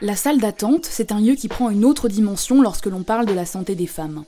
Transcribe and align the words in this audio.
La 0.00 0.14
salle 0.14 0.38
d'attente, 0.38 0.86
c'est 0.88 1.10
un 1.10 1.18
lieu 1.18 1.34
qui 1.34 1.48
prend 1.48 1.70
une 1.70 1.84
autre 1.84 2.08
dimension 2.08 2.62
lorsque 2.62 2.86
l'on 2.86 3.02
parle 3.02 3.26
de 3.26 3.32
la 3.32 3.44
santé 3.44 3.74
des 3.74 3.88
femmes. 3.88 4.22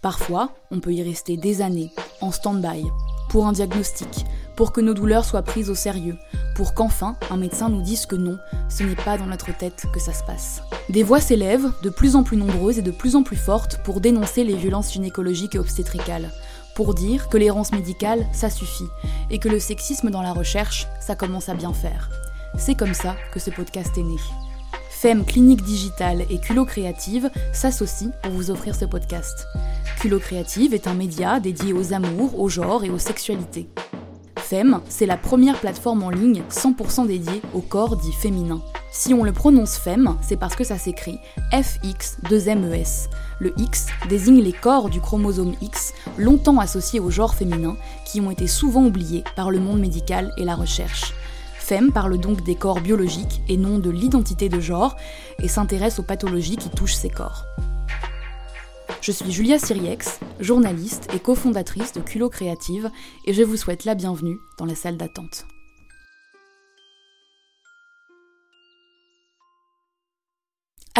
Parfois, 0.00 0.52
on 0.70 0.78
peut 0.78 0.92
y 0.92 1.02
rester 1.02 1.36
des 1.36 1.60
années, 1.60 1.90
en 2.20 2.30
stand-by, 2.30 2.84
pour 3.28 3.48
un 3.48 3.52
diagnostic, 3.52 4.26
pour 4.54 4.70
que 4.70 4.80
nos 4.80 4.94
douleurs 4.94 5.24
soient 5.24 5.42
prises 5.42 5.70
au 5.70 5.74
sérieux, 5.74 6.16
pour 6.54 6.72
qu'enfin 6.72 7.16
un 7.32 7.36
médecin 7.36 7.68
nous 7.68 7.82
dise 7.82 8.06
que 8.06 8.14
non, 8.14 8.38
ce 8.68 8.84
n'est 8.84 8.94
pas 8.94 9.18
dans 9.18 9.26
notre 9.26 9.56
tête 9.56 9.86
que 9.92 9.98
ça 9.98 10.12
se 10.12 10.22
passe. 10.22 10.62
Des 10.88 11.02
voix 11.02 11.20
s'élèvent, 11.20 11.72
de 11.82 11.90
plus 11.90 12.14
en 12.14 12.22
plus 12.22 12.36
nombreuses 12.36 12.78
et 12.78 12.82
de 12.82 12.92
plus 12.92 13.16
en 13.16 13.24
plus 13.24 13.36
fortes, 13.36 13.80
pour 13.82 14.00
dénoncer 14.00 14.44
les 14.44 14.54
violences 14.54 14.92
gynécologiques 14.92 15.56
et 15.56 15.58
obstétricales, 15.58 16.30
pour 16.76 16.94
dire 16.94 17.28
que 17.28 17.38
l'errance 17.38 17.72
médicale, 17.72 18.24
ça 18.32 18.50
suffit, 18.50 18.88
et 19.30 19.40
que 19.40 19.48
le 19.48 19.58
sexisme 19.58 20.10
dans 20.10 20.22
la 20.22 20.32
recherche, 20.32 20.86
ça 21.00 21.16
commence 21.16 21.48
à 21.48 21.54
bien 21.54 21.72
faire. 21.72 22.08
C'est 22.56 22.76
comme 22.76 22.94
ça 22.94 23.16
que 23.32 23.40
ce 23.40 23.50
podcast 23.50 23.98
est 23.98 24.04
né. 24.04 24.16
FEM 25.00 25.24
Clinique 25.24 25.62
Digitale 25.62 26.24
et 26.28 26.38
Culo 26.40 26.64
Créative 26.64 27.30
s'associent 27.52 28.10
pour 28.20 28.32
vous 28.32 28.50
offrir 28.50 28.74
ce 28.74 28.84
podcast. 28.84 29.46
Culo 30.00 30.18
Créative 30.18 30.74
est 30.74 30.88
un 30.88 30.94
média 30.94 31.38
dédié 31.38 31.72
aux 31.72 31.92
amours, 31.92 32.40
au 32.40 32.48
genre 32.48 32.82
et 32.82 32.90
aux 32.90 32.98
sexualités. 32.98 33.68
FEM, 34.34 34.80
c'est 34.88 35.06
la 35.06 35.16
première 35.16 35.60
plateforme 35.60 36.02
en 36.02 36.10
ligne 36.10 36.42
100% 36.50 37.06
dédiée 37.06 37.42
au 37.54 37.60
corps 37.60 37.96
dit 37.96 38.12
féminin. 38.12 38.60
Si 38.90 39.14
on 39.14 39.22
le 39.22 39.32
prononce 39.32 39.76
FEM, 39.76 40.16
c'est 40.20 40.36
parce 40.36 40.56
que 40.56 40.64
ça 40.64 40.78
s'écrit 40.78 41.20
FX2MES. 41.52 43.08
Le 43.38 43.54
X 43.56 43.86
désigne 44.08 44.42
les 44.42 44.52
corps 44.52 44.90
du 44.90 45.00
chromosome 45.00 45.54
X, 45.60 45.94
longtemps 46.16 46.58
associés 46.58 46.98
au 46.98 47.08
genre 47.08 47.36
féminin, 47.36 47.76
qui 48.04 48.20
ont 48.20 48.32
été 48.32 48.48
souvent 48.48 48.84
oubliés 48.84 49.22
par 49.36 49.52
le 49.52 49.60
monde 49.60 49.78
médical 49.78 50.32
et 50.38 50.44
la 50.44 50.56
recherche. 50.56 51.14
FEM 51.68 51.92
parle 51.92 52.16
donc 52.16 52.42
des 52.44 52.54
corps 52.54 52.80
biologiques 52.80 53.42
et 53.46 53.58
non 53.58 53.78
de 53.78 53.90
l'identité 53.90 54.48
de 54.48 54.58
genre, 54.58 54.96
et 55.38 55.48
s'intéresse 55.48 55.98
aux 55.98 56.02
pathologies 56.02 56.56
qui 56.56 56.70
touchent 56.70 56.94
ces 56.94 57.10
corps. 57.10 57.44
Je 59.02 59.12
suis 59.12 59.30
Julia 59.30 59.58
Siriex, 59.58 60.18
journaliste 60.40 61.10
et 61.14 61.18
cofondatrice 61.18 61.92
de 61.92 62.00
Culot 62.00 62.30
Créative, 62.30 62.90
et 63.26 63.34
je 63.34 63.42
vous 63.42 63.58
souhaite 63.58 63.84
la 63.84 63.94
bienvenue 63.94 64.38
dans 64.56 64.64
la 64.64 64.74
salle 64.74 64.96
d'attente. 64.96 65.44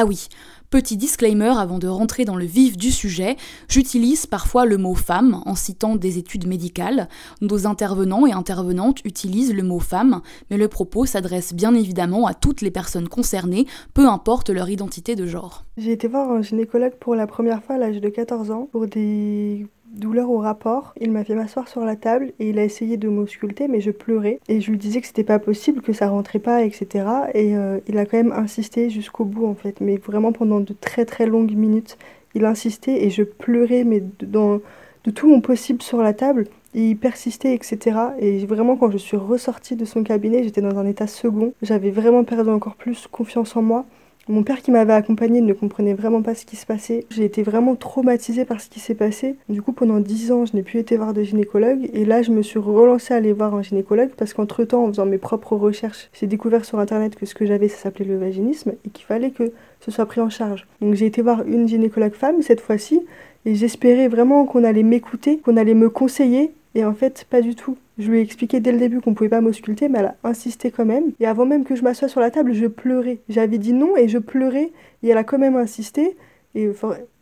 Ah 0.00 0.04
oui, 0.04 0.28
petit 0.70 0.96
disclaimer 0.96 1.58
avant 1.58 1.80
de 1.80 1.88
rentrer 1.88 2.24
dans 2.24 2.36
le 2.36 2.44
vif 2.44 2.76
du 2.76 2.92
sujet, 2.92 3.36
j'utilise 3.68 4.26
parfois 4.26 4.64
le 4.64 4.76
mot 4.76 4.94
femme 4.94 5.42
en 5.44 5.56
citant 5.56 5.96
des 5.96 6.18
études 6.18 6.46
médicales. 6.46 7.08
Nos 7.40 7.66
intervenants 7.66 8.24
et 8.24 8.30
intervenantes 8.30 9.00
utilisent 9.04 9.52
le 9.52 9.64
mot 9.64 9.80
femme, 9.80 10.20
mais 10.50 10.56
le 10.56 10.68
propos 10.68 11.04
s'adresse 11.04 11.52
bien 11.52 11.74
évidemment 11.74 12.28
à 12.28 12.34
toutes 12.34 12.60
les 12.60 12.70
personnes 12.70 13.08
concernées, 13.08 13.66
peu 13.92 14.06
importe 14.06 14.50
leur 14.50 14.70
identité 14.70 15.16
de 15.16 15.26
genre. 15.26 15.64
J'ai 15.78 15.90
été 15.90 16.06
voir 16.06 16.30
un 16.30 16.42
gynécologue 16.42 16.94
pour 17.00 17.16
la 17.16 17.26
première 17.26 17.64
fois 17.64 17.74
à 17.74 17.78
l'âge 17.78 18.00
de 18.00 18.08
14 18.08 18.52
ans 18.52 18.68
pour 18.70 18.86
des 18.86 19.66
douleur 19.92 20.30
au 20.30 20.38
rapport. 20.38 20.94
Il 21.00 21.10
m'a 21.10 21.24
fait 21.24 21.34
m'asseoir 21.34 21.68
sur 21.68 21.84
la 21.84 21.96
table 21.96 22.32
et 22.38 22.50
il 22.50 22.58
a 22.58 22.64
essayé 22.64 22.96
de 22.96 23.08
m'ausculter, 23.08 23.68
mais 23.68 23.80
je 23.80 23.90
pleurais. 23.90 24.40
Et 24.48 24.60
je 24.60 24.70
lui 24.70 24.78
disais 24.78 25.00
que 25.00 25.06
c'était 25.06 25.24
pas 25.24 25.38
possible, 25.38 25.82
que 25.82 25.92
ça 25.92 26.08
rentrait 26.08 26.38
pas, 26.38 26.62
etc. 26.62 27.06
Et 27.34 27.56
euh, 27.56 27.78
il 27.88 27.98
a 27.98 28.06
quand 28.06 28.16
même 28.16 28.32
insisté 28.32 28.90
jusqu'au 28.90 29.24
bout, 29.24 29.46
en 29.46 29.54
fait. 29.54 29.80
Mais 29.80 29.96
vraiment 29.96 30.32
pendant 30.32 30.60
de 30.60 30.72
très 30.72 31.04
très 31.04 31.26
longues 31.26 31.54
minutes, 31.54 31.98
il 32.34 32.44
insistait 32.44 33.04
et 33.04 33.10
je 33.10 33.22
pleurais, 33.22 33.84
mais 33.84 34.02
dans, 34.20 34.60
de 35.04 35.10
tout 35.10 35.28
mon 35.28 35.40
possible 35.40 35.82
sur 35.82 36.02
la 36.02 36.12
table. 36.12 36.46
il 36.74 36.96
persistait, 36.96 37.54
etc. 37.54 37.98
Et 38.18 38.44
vraiment, 38.46 38.76
quand 38.76 38.90
je 38.90 38.98
suis 38.98 39.16
ressortie 39.16 39.76
de 39.76 39.84
son 39.84 40.02
cabinet, 40.02 40.44
j'étais 40.44 40.60
dans 40.60 40.78
un 40.78 40.86
état 40.86 41.06
second. 41.06 41.52
J'avais 41.62 41.90
vraiment 41.90 42.24
perdu 42.24 42.50
encore 42.50 42.76
plus 42.76 43.06
confiance 43.06 43.56
en 43.56 43.62
moi. 43.62 43.86
Mon 44.30 44.42
père 44.42 44.60
qui 44.60 44.70
m'avait 44.70 44.92
accompagné 44.92 45.40
ne 45.40 45.54
comprenait 45.54 45.94
vraiment 45.94 46.20
pas 46.20 46.34
ce 46.34 46.44
qui 46.44 46.56
se 46.56 46.66
passait. 46.66 47.06
J'ai 47.08 47.24
été 47.24 47.42
vraiment 47.42 47.76
traumatisée 47.76 48.44
par 48.44 48.60
ce 48.60 48.68
qui 48.68 48.78
s'est 48.78 48.94
passé. 48.94 49.36
Du 49.48 49.62
coup, 49.62 49.72
pendant 49.72 50.00
10 50.00 50.32
ans, 50.32 50.44
je 50.44 50.54
n'ai 50.54 50.62
plus 50.62 50.78
été 50.78 50.98
voir 50.98 51.14
de 51.14 51.22
gynécologue. 51.22 51.88
Et 51.94 52.04
là, 52.04 52.20
je 52.20 52.30
me 52.30 52.42
suis 52.42 52.58
relancée 52.58 53.14
à 53.14 53.16
aller 53.16 53.32
voir 53.32 53.54
un 53.54 53.62
gynécologue 53.62 54.10
parce 54.18 54.34
qu'entre-temps, 54.34 54.84
en 54.84 54.88
faisant 54.88 55.06
mes 55.06 55.16
propres 55.16 55.56
recherches, 55.56 56.10
j'ai 56.12 56.26
découvert 56.26 56.66
sur 56.66 56.78
Internet 56.78 57.16
que 57.16 57.24
ce 57.24 57.34
que 57.34 57.46
j'avais, 57.46 57.68
ça 57.68 57.78
s'appelait 57.78 58.04
le 58.04 58.18
vaginisme 58.18 58.74
et 58.84 58.90
qu'il 58.90 59.06
fallait 59.06 59.30
que 59.30 59.50
ce 59.80 59.90
soit 59.90 60.04
pris 60.04 60.20
en 60.20 60.28
charge. 60.28 60.66
Donc 60.82 60.92
j'ai 60.92 61.06
été 61.06 61.22
voir 61.22 61.46
une 61.46 61.66
gynécologue 61.66 62.12
femme 62.12 62.42
cette 62.42 62.60
fois-ci 62.60 63.00
et 63.44 63.54
j'espérais 63.54 64.08
vraiment 64.08 64.44
qu'on 64.44 64.64
allait 64.64 64.82
m'écouter, 64.82 65.38
qu'on 65.38 65.56
allait 65.56 65.74
me 65.74 65.90
conseiller. 65.90 66.52
Et 66.74 66.84
en 66.84 66.94
fait, 66.94 67.26
pas 67.28 67.40
du 67.40 67.54
tout. 67.54 67.76
Je 67.98 68.10
lui 68.10 68.18
ai 68.18 68.20
expliqué 68.20 68.60
dès 68.60 68.72
le 68.72 68.78
début 68.78 69.00
qu'on 69.00 69.14
pouvait 69.14 69.30
pas 69.30 69.40
m'ausculter, 69.40 69.88
mais 69.88 69.98
elle 70.00 70.06
a 70.06 70.16
insisté 70.22 70.70
quand 70.70 70.84
même. 70.84 71.12
Et 71.18 71.26
avant 71.26 71.46
même 71.46 71.64
que 71.64 71.74
je 71.74 71.82
m'assoie 71.82 72.08
sur 72.08 72.20
la 72.20 72.30
table, 72.30 72.52
je 72.52 72.66
pleurais. 72.66 73.18
J'avais 73.28 73.58
dit 73.58 73.72
non 73.72 73.96
et 73.96 74.06
je 74.06 74.18
pleurais. 74.18 74.70
Et 75.02 75.08
elle 75.08 75.18
a 75.18 75.24
quand 75.24 75.38
même 75.38 75.56
insisté. 75.56 76.16
Et 76.54 76.70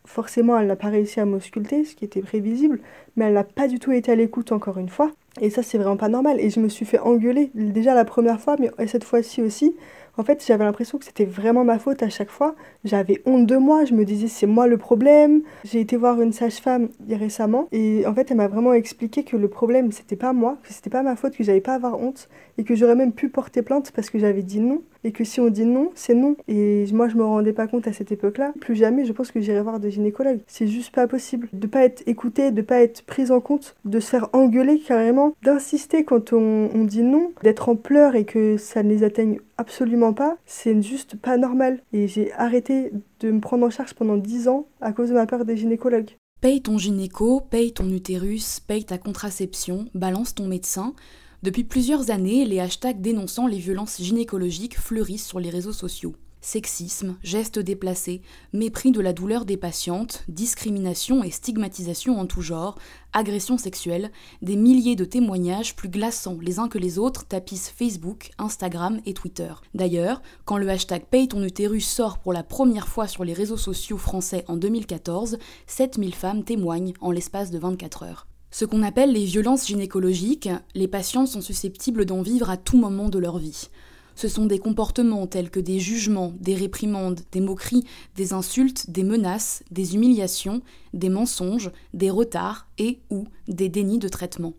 forcément, 0.04 0.58
elle 0.58 0.66
n'a 0.66 0.76
pas 0.76 0.88
réussi 0.88 1.20
à 1.20 1.24
m'ausculter, 1.24 1.84
ce 1.84 1.94
qui 1.94 2.04
était 2.04 2.22
prévisible. 2.22 2.80
Mais 3.16 3.26
elle 3.26 3.34
n'a 3.34 3.44
pas 3.44 3.68
du 3.68 3.78
tout 3.78 3.92
été 3.92 4.12
à 4.12 4.16
l'écoute 4.16 4.52
encore 4.52 4.78
une 4.78 4.88
fois. 4.88 5.12
Et 5.40 5.50
ça, 5.50 5.62
c'est 5.62 5.78
vraiment 5.78 5.96
pas 5.96 6.08
normal. 6.08 6.40
Et 6.40 6.50
je 6.50 6.60
me 6.60 6.68
suis 6.68 6.84
fait 6.84 6.98
engueuler 6.98 7.50
déjà 7.54 7.94
la 7.94 8.04
première 8.04 8.40
fois, 8.40 8.56
mais 8.58 8.70
cette 8.88 9.04
fois-ci 9.04 9.42
aussi. 9.42 9.74
En 10.18 10.24
fait, 10.24 10.42
j'avais 10.46 10.64
l'impression 10.64 10.98
que 10.98 11.04
c'était 11.04 11.26
vraiment 11.26 11.64
ma 11.64 11.78
faute 11.78 12.02
à 12.02 12.08
chaque 12.08 12.30
fois. 12.30 12.54
J'avais 12.84 13.20
honte 13.26 13.46
de 13.46 13.56
moi, 13.56 13.84
je 13.84 13.92
me 13.92 14.04
disais 14.04 14.28
c'est 14.28 14.46
moi 14.46 14.66
le 14.66 14.78
problème. 14.78 15.42
J'ai 15.64 15.80
été 15.80 15.96
voir 15.96 16.20
une 16.20 16.32
sage-femme 16.32 16.88
récemment 17.10 17.68
et 17.72 18.06
en 18.06 18.14
fait, 18.14 18.30
elle 18.30 18.38
m'a 18.38 18.48
vraiment 18.48 18.72
expliqué 18.72 19.24
que 19.24 19.36
le 19.36 19.48
problème 19.48 19.92
c'était 19.92 20.16
pas 20.16 20.32
moi, 20.32 20.56
que 20.62 20.72
c'était 20.72 20.90
pas 20.90 21.02
ma 21.02 21.16
faute, 21.16 21.36
que 21.36 21.44
j'avais 21.44 21.60
pas 21.60 21.72
à 21.72 21.76
avoir 21.76 22.00
honte 22.00 22.28
et 22.58 22.64
que 22.64 22.74
j'aurais 22.74 22.94
même 22.94 23.12
pu 23.12 23.28
porter 23.28 23.62
plainte 23.62 23.92
parce 23.94 24.08
que 24.08 24.18
j'avais 24.18 24.42
dit 24.42 24.60
non 24.60 24.82
et 25.04 25.12
que 25.12 25.22
si 25.22 25.38
on 25.40 25.50
dit 25.50 25.66
non, 25.66 25.90
c'est 25.94 26.14
non. 26.14 26.36
Et 26.48 26.84
moi, 26.92 27.08
je 27.08 27.16
me 27.16 27.22
rendais 27.22 27.52
pas 27.52 27.68
compte 27.68 27.86
à 27.86 27.92
cette 27.92 28.10
époque-là. 28.10 28.52
Plus 28.60 28.74
jamais, 28.74 29.04
je 29.04 29.12
pense 29.12 29.30
que 29.30 29.40
j'irai 29.40 29.60
voir 29.60 29.78
des 29.78 29.90
gynécologues. 29.92 30.40
C'est 30.48 30.66
juste 30.66 30.92
pas 30.92 31.06
possible 31.06 31.48
de 31.52 31.66
pas 31.68 31.84
être 31.84 32.02
écouté, 32.06 32.50
de 32.50 32.62
pas 32.62 32.80
être 32.80 33.02
prise 33.02 33.30
en 33.30 33.40
compte, 33.40 33.76
de 33.84 34.00
se 34.00 34.10
faire 34.10 34.28
engueuler 34.32 34.80
carrément, 34.80 35.34
d'insister 35.42 36.04
quand 36.04 36.32
on, 36.32 36.70
on 36.74 36.84
dit 36.84 37.02
non, 37.02 37.30
d'être 37.44 37.68
en 37.68 37.76
pleurs 37.76 38.16
et 38.16 38.24
que 38.24 38.56
ça 38.56 38.82
ne 38.82 38.88
les 38.88 39.04
atteigne 39.04 39.38
absolument 39.58 40.12
pas. 40.12 40.36
C'est 40.46 40.80
juste 40.82 41.16
pas 41.16 41.36
normal. 41.36 41.82
Et 41.92 42.08
j'ai 42.08 42.32
arrêté 42.32 42.92
de 43.20 43.30
me 43.30 43.40
prendre 43.40 43.66
en 43.66 43.70
charge 43.70 43.94
pendant 43.94 44.16
10 44.16 44.48
ans 44.48 44.66
à 44.80 44.92
cause 44.92 45.10
de 45.10 45.14
ma 45.14 45.26
peur 45.26 45.44
des 45.44 45.56
gynécologues. 45.56 46.16
Paye 46.40 46.62
ton 46.62 46.78
gynéco, 46.78 47.40
paye 47.40 47.72
ton 47.72 47.88
utérus, 47.90 48.60
paye 48.60 48.84
ta 48.84 48.98
contraception, 48.98 49.86
balance 49.94 50.34
ton 50.34 50.46
médecin. 50.46 50.94
Depuis 51.42 51.64
plusieurs 51.64 52.10
années, 52.10 52.44
les 52.44 52.60
hashtags 52.60 53.00
dénonçant 53.00 53.46
les 53.46 53.58
violences 53.58 54.02
gynécologiques 54.02 54.78
fleurissent 54.78 55.26
sur 55.26 55.40
les 55.40 55.50
réseaux 55.50 55.72
sociaux. 55.72 56.14
Sexisme, 56.46 57.16
gestes 57.24 57.58
déplacés, 57.58 58.22
mépris 58.52 58.92
de 58.92 59.00
la 59.00 59.12
douleur 59.12 59.46
des 59.46 59.56
patientes, 59.56 60.22
discrimination 60.28 61.24
et 61.24 61.32
stigmatisation 61.32 62.20
en 62.20 62.26
tout 62.26 62.40
genre, 62.40 62.78
agressions 63.12 63.58
sexuelles, 63.58 64.12
des 64.42 64.54
milliers 64.54 64.94
de 64.94 65.04
témoignages 65.04 65.74
plus 65.74 65.88
glaçants 65.88 66.38
les 66.40 66.60
uns 66.60 66.68
que 66.68 66.78
les 66.78 67.00
autres 67.00 67.26
tapissent 67.26 67.68
Facebook, 67.68 68.30
Instagram 68.38 69.00
et 69.06 69.12
Twitter. 69.12 69.52
D'ailleurs, 69.74 70.22
quand 70.44 70.56
le 70.56 70.68
hashtag 70.68 71.06
Paye 71.10 71.26
ton 71.26 71.42
utérus 71.42 71.88
sort 71.88 72.18
pour 72.18 72.32
la 72.32 72.44
première 72.44 72.86
fois 72.86 73.08
sur 73.08 73.24
les 73.24 73.32
réseaux 73.32 73.56
sociaux 73.56 73.98
français 73.98 74.44
en 74.46 74.56
2014, 74.56 75.38
7000 75.66 76.14
femmes 76.14 76.44
témoignent 76.44 76.92
en 77.00 77.10
l'espace 77.10 77.50
de 77.50 77.58
24 77.58 78.04
heures. 78.04 78.28
Ce 78.52 78.64
qu'on 78.64 78.84
appelle 78.84 79.12
les 79.12 79.24
violences 79.24 79.66
gynécologiques, 79.66 80.48
les 80.76 80.86
patients 80.86 81.26
sont 81.26 81.40
susceptibles 81.40 82.04
d'en 82.04 82.22
vivre 82.22 82.50
à 82.50 82.56
tout 82.56 82.78
moment 82.78 83.08
de 83.08 83.18
leur 83.18 83.38
vie. 83.38 83.68
Ce 84.16 84.28
sont 84.28 84.46
des 84.46 84.58
comportements 84.58 85.26
tels 85.26 85.50
que 85.50 85.60
des 85.60 85.78
jugements, 85.78 86.32
des 86.40 86.54
réprimandes, 86.54 87.20
des 87.32 87.40
moqueries, 87.40 87.84
des 88.16 88.32
insultes, 88.32 88.90
des 88.90 89.04
menaces, 89.04 89.62
des 89.70 89.94
humiliations, 89.94 90.62
des 90.94 91.10
mensonges, 91.10 91.70
des 91.92 92.10
retards 92.10 92.66
et 92.78 92.98
ou 93.10 93.26
des 93.46 93.68
dénis 93.68 93.98
de 93.98 94.08
traitement. 94.08 94.54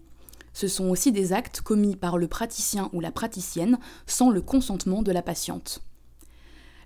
Ce 0.53 0.67
sont 0.67 0.89
aussi 0.89 1.11
des 1.11 1.33
actes 1.33 1.61
commis 1.61 1.95
par 1.95 2.19
le 2.19 2.27
praticien 2.27 2.89
ou 2.93 2.99
la 2.99 3.11
praticienne 3.11 3.79
sans 4.05 4.29
le 4.29 4.41
consentement 4.41 5.01
de 5.01 5.11
la 5.11 5.23
patiente. 5.23 5.81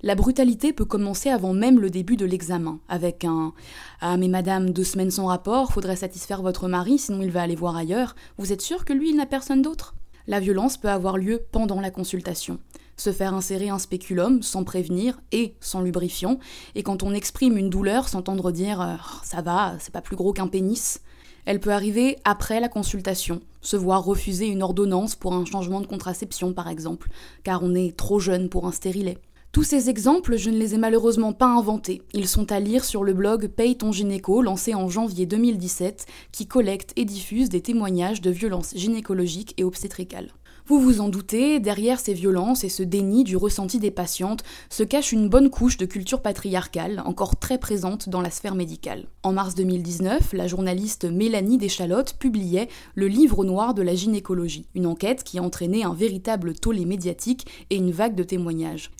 La 0.01 0.15
brutalité 0.15 0.73
peut 0.73 0.85
commencer 0.85 1.29
avant 1.29 1.53
même 1.53 1.79
le 1.79 1.89
début 1.89 2.15
de 2.17 2.25
l'examen, 2.25 2.79
avec 2.87 3.23
un 3.23 3.53
Ah, 3.99 4.17
mais 4.17 4.29
madame, 4.29 4.71
deux 4.71 4.83
semaines 4.83 5.11
sans 5.11 5.27
rapport, 5.27 5.73
faudrait 5.73 5.97
satisfaire 5.97 6.41
votre 6.41 6.67
mari, 6.67 6.97
sinon 6.97 7.21
il 7.21 7.31
va 7.31 7.41
aller 7.41 7.55
voir 7.55 7.75
ailleurs. 7.75 8.15
Vous 8.37 8.51
êtes 8.51 8.61
sûr 8.61 8.83
que 8.85 8.93
lui, 8.93 9.09
il 9.09 9.17
n'a 9.17 9.25
personne 9.25 9.61
d'autre? 9.61 9.93
La 10.27 10.39
violence 10.39 10.77
peut 10.77 10.89
avoir 10.89 11.17
lieu 11.17 11.41
pendant 11.51 11.81
la 11.81 11.91
consultation. 11.91 12.59
Se 12.97 13.11
faire 13.11 13.33
insérer 13.33 13.69
un 13.69 13.79
spéculum 13.79 14.43
sans 14.43 14.63
prévenir 14.63 15.19
et 15.31 15.55
sans 15.59 15.81
lubrifiant, 15.81 16.39
et 16.75 16.83
quand 16.83 17.03
on 17.03 17.13
exprime 17.13 17.57
une 17.57 17.69
douleur, 17.69 18.07
s'entendre 18.07 18.51
dire 18.51 18.81
euh, 18.81 18.95
Ça 19.23 19.41
va, 19.41 19.75
c'est 19.79 19.93
pas 19.93 20.01
plus 20.01 20.15
gros 20.15 20.33
qu'un 20.33 20.47
pénis. 20.47 21.01
Elle 21.45 21.59
peut 21.59 21.71
arriver 21.71 22.17
après 22.23 22.59
la 22.59 22.69
consultation, 22.69 23.41
se 23.61 23.75
voir 23.75 24.03
refuser 24.03 24.47
une 24.47 24.61
ordonnance 24.61 25.15
pour 25.15 25.33
un 25.33 25.45
changement 25.45 25.81
de 25.81 25.87
contraception 25.87 26.53
par 26.53 26.67
exemple, 26.67 27.09
car 27.43 27.63
on 27.63 27.73
est 27.73 27.97
trop 27.97 28.19
jeune 28.19 28.47
pour 28.49 28.67
un 28.67 28.71
stérilet. 28.71 29.17
Tous 29.51 29.63
ces 29.63 29.89
exemples, 29.89 30.37
je 30.37 30.49
ne 30.49 30.57
les 30.57 30.75
ai 30.75 30.77
malheureusement 30.77 31.33
pas 31.33 31.47
inventés. 31.47 32.01
Ils 32.13 32.29
sont 32.29 32.53
à 32.53 32.61
lire 32.61 32.85
sur 32.85 33.03
le 33.03 33.11
blog 33.11 33.49
Paye 33.49 33.75
ton 33.75 33.91
gynéco, 33.91 34.41
lancé 34.41 34.73
en 34.75 34.87
janvier 34.87 35.25
2017, 35.25 36.05
qui 36.31 36.47
collecte 36.47 36.93
et 36.95 37.03
diffuse 37.03 37.49
des 37.49 37.59
témoignages 37.59 38.21
de 38.21 38.31
violences 38.31 38.73
gynécologiques 38.73 39.53
et 39.57 39.65
obstétricales. 39.65 40.31
Vous 40.67 40.79
vous 40.79 41.01
en 41.01 41.09
doutez, 41.09 41.59
derrière 41.59 41.99
ces 41.99 42.13
violences 42.13 42.63
et 42.63 42.69
ce 42.69 42.83
déni 42.83 43.23
du 43.23 43.35
ressenti 43.35 43.79
des 43.79 43.91
patientes 43.91 44.43
se 44.69 44.83
cache 44.83 45.11
une 45.11 45.27
bonne 45.27 45.49
couche 45.49 45.75
de 45.75 45.85
culture 45.85 46.21
patriarcale, 46.21 47.01
encore 47.03 47.35
très 47.35 47.57
présente 47.57 48.09
dans 48.09 48.21
la 48.21 48.29
sphère 48.29 48.55
médicale. 48.55 49.07
En 49.23 49.33
mars 49.33 49.55
2019, 49.55 50.33
la 50.33 50.47
journaliste 50.47 51.05
Mélanie 51.05 51.57
Deschalottes 51.57 52.13
publiait 52.13 52.69
Le 52.95 53.07
livre 53.07 53.43
noir 53.43 53.73
de 53.73 53.81
la 53.81 53.95
gynécologie, 53.95 54.67
une 54.75 54.85
enquête 54.85 55.23
qui 55.23 55.39
a 55.39 55.43
entraîné 55.43 55.83
un 55.83 55.93
véritable 55.93 56.53
tollé 56.53 56.85
médiatique 56.85 57.47
et 57.69 57.75
une 57.75 57.91
vague 57.91 58.15
de 58.15 58.23
témoignages. 58.23 58.91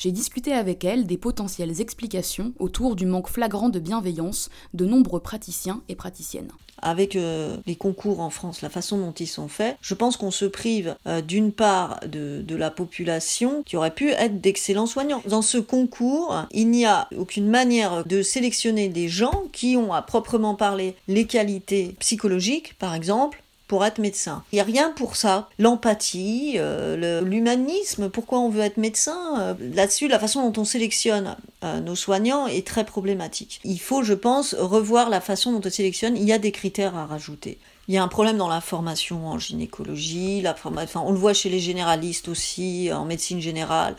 Avec 0.50 0.84
elle 0.84 1.06
des 1.06 1.18
potentielles 1.18 1.82
explications 1.82 2.54
autour 2.58 2.96
du 2.96 3.06
manque 3.06 3.30
flagrant 3.30 3.70
de 3.70 3.80
bienveillance 3.80 4.50
de 4.74 4.86
nombreux 4.86 5.20
praticiens 5.20 5.82
et 5.88 5.96
praticiennes 5.96 6.52
avec 6.82 7.16
euh, 7.16 7.58
les 7.68 7.76
concours 7.76 8.22
en 8.22 8.30
France, 8.30 8.62
la 8.62 8.70
façon 8.70 8.98
dont 8.98 9.12
ils 9.12 9.28
sont 9.28 9.48
faits, 9.48 9.78
je 9.82 9.94
pense 9.94 10.18
qu'on 10.18 10.32
se 10.32 10.46
prive 10.46 10.96
euh, 11.06 11.22
d'une 11.22 11.52
part 11.52 12.00
de, 12.08 12.42
de, 12.42 12.56
la 12.56 12.72
population 12.72 13.62
qui 13.64 13.78
aurait 13.78 13.94
pu 13.94 14.10
être 14.10 14.42
d'excellents 14.42 14.88
soignants. 14.88 15.22
Dans 15.28 15.44
ce 15.44 15.60
concours, 15.60 16.36
il 16.52 16.70
n'y 16.70 16.88
a 16.88 17.08
aucune 17.16 17.48
manière 17.48 18.04
de 18.06 18.24
sélectionner 18.24 18.90
des 18.90 19.08
gens 19.08 19.44
qui 19.52 19.78
ont 19.78 19.94
à 19.94 20.02
proprement 20.02 20.56
parler 20.56 20.96
les 21.08 21.26
qualités 21.26 21.96
psychologiques, 22.00 22.76
par 22.80 22.96
exemple, 22.96 23.44
pour 23.72 23.86
être 23.86 24.00
médecin. 24.00 24.44
Il 24.52 24.56
n'y 24.56 24.60
a 24.60 24.66
rien 24.66 24.92
pour 24.92 25.16
ça. 25.16 25.48
L'empathie, 25.58 26.56
euh, 26.58 27.22
l'humanisme, 27.22 28.10
pourquoi 28.10 28.40
on 28.40 28.50
veut 28.50 28.64
être 28.64 28.76
médecin, 28.76 29.40
euh, 29.40 29.54
là-dessus, 29.74 30.10
la 30.10 30.20
façon 30.20 30.46
dont 30.50 30.62
on 30.62 30.66
sélectionne 30.66 31.38
euh, 31.64 31.80
nos 31.80 31.96
soignants 31.96 32.48
est 32.48 32.68
très 32.68 32.84
problématique. 32.84 33.62
Il 33.64 33.80
faut, 33.80 34.04
je 34.04 34.14
pense, 34.14 34.54
revoir 34.56 35.10
la 35.10 35.22
façon 35.22 35.54
dont 35.54 35.62
on 35.66 35.70
sélectionne. 35.70 36.18
Il 36.18 36.26
y 36.26 36.34
a 36.34 36.38
des 36.38 36.52
critères 36.52 36.98
à 36.98 37.06
rajouter. 37.06 37.60
Il 37.88 37.96
y 37.96 37.98
a 37.98 38.04
un 38.04 38.10
problème 38.10 38.38
dans 38.38 38.50
la 38.50 38.60
formation 38.60 39.26
en 39.26 39.40
gynécologie, 39.40 40.42
la 40.42 40.54
on 40.96 41.12
le 41.14 41.18
voit 41.18 41.34
chez 41.34 41.50
les 41.50 41.62
généralistes 41.62 42.28
aussi, 42.28 42.90
en 42.94 43.06
médecine 43.06 43.40
générale. 43.40 43.96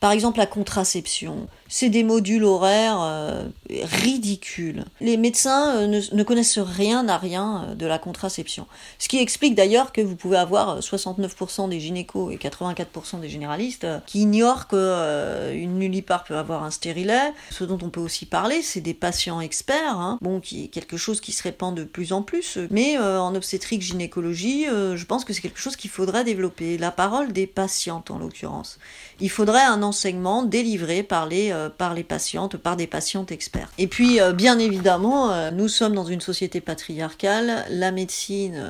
Par 0.00 0.12
exemple, 0.12 0.38
la 0.38 0.46
contraception 0.46 1.48
c'est 1.74 1.88
des 1.88 2.04
modules 2.04 2.44
horaires 2.44 3.00
euh, 3.02 3.48
ridicules. 3.68 4.84
Les 5.00 5.16
médecins 5.16 5.74
euh, 5.74 6.00
ne, 6.12 6.22
connaissent 6.22 6.60
rien 6.60 7.08
à 7.08 7.18
rien 7.18 7.64
euh, 7.66 7.74
de 7.74 7.84
la 7.84 7.98
contraception. 7.98 8.68
Ce 9.00 9.08
qui 9.08 9.18
explique 9.18 9.56
d'ailleurs 9.56 9.90
que 9.90 10.00
vous 10.00 10.14
pouvez 10.14 10.36
avoir 10.36 10.78
69% 10.78 11.68
des 11.68 11.80
gynécos 11.80 12.32
et 12.32 12.36
84% 12.36 13.18
des 13.18 13.28
généralistes 13.28 13.88
qui 14.06 14.20
ignorent 14.20 14.68
qu'une 14.68 15.78
nullipare 15.80 16.22
peut 16.22 16.36
avoir 16.36 16.62
un 16.62 16.70
stérilet. 16.70 17.32
Ce 17.50 17.64
dont 17.64 17.78
on 17.82 17.90
peut 17.90 18.00
aussi 18.00 18.24
parler, 18.24 18.62
c'est 18.62 18.80
des 18.80 18.94
patients 18.94 19.40
experts, 19.40 19.98
hein. 19.98 20.18
bon, 20.22 20.38
qui 20.38 20.66
est 20.66 20.68
quelque 20.68 20.96
chose 20.96 21.20
qui 21.20 21.32
se 21.32 21.42
répand 21.42 21.74
de 21.74 21.82
plus 21.82 22.12
en 22.12 22.22
plus. 22.22 22.56
Mais 22.70 22.96
en 22.98 23.34
obstétrique 23.34 23.82
gynécologie, 23.82 24.66
je 24.66 25.04
pense 25.06 25.24
que 25.24 25.32
c'est 25.32 25.40
quelque 25.40 25.58
chose 25.58 25.74
qu'il 25.74 25.90
faudrait 25.90 26.22
développer. 26.22 26.78
La 26.78 26.92
parole 26.92 27.32
des 27.32 27.48
patientes 27.48 28.12
en 28.12 28.18
l'occurrence. 28.18 28.78
Il 29.20 29.30
faudrait 29.30 29.62
un 29.62 29.82
enseignement 29.82 30.44
délivré 30.44 31.02
par 31.02 31.26
les 31.26 31.52
euh, 31.63 31.63
par 31.68 31.94
les 31.94 32.04
patientes, 32.04 32.56
par 32.56 32.76
des 32.76 32.86
patientes 32.86 33.32
experts. 33.32 33.70
Et 33.78 33.86
puis, 33.86 34.20
euh, 34.20 34.32
bien 34.32 34.58
évidemment, 34.58 35.32
euh, 35.32 35.50
nous 35.50 35.68
sommes 35.68 35.94
dans 35.94 36.04
une 36.04 36.20
société 36.20 36.60
patriarcale, 36.60 37.64
la 37.70 37.92
médecine 37.92 38.62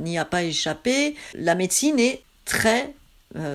n'y 0.00 0.18
a 0.18 0.24
pas 0.24 0.44
échappé, 0.44 1.14
la 1.34 1.54
médecine 1.54 1.98
est 1.98 2.22
très 2.44 2.94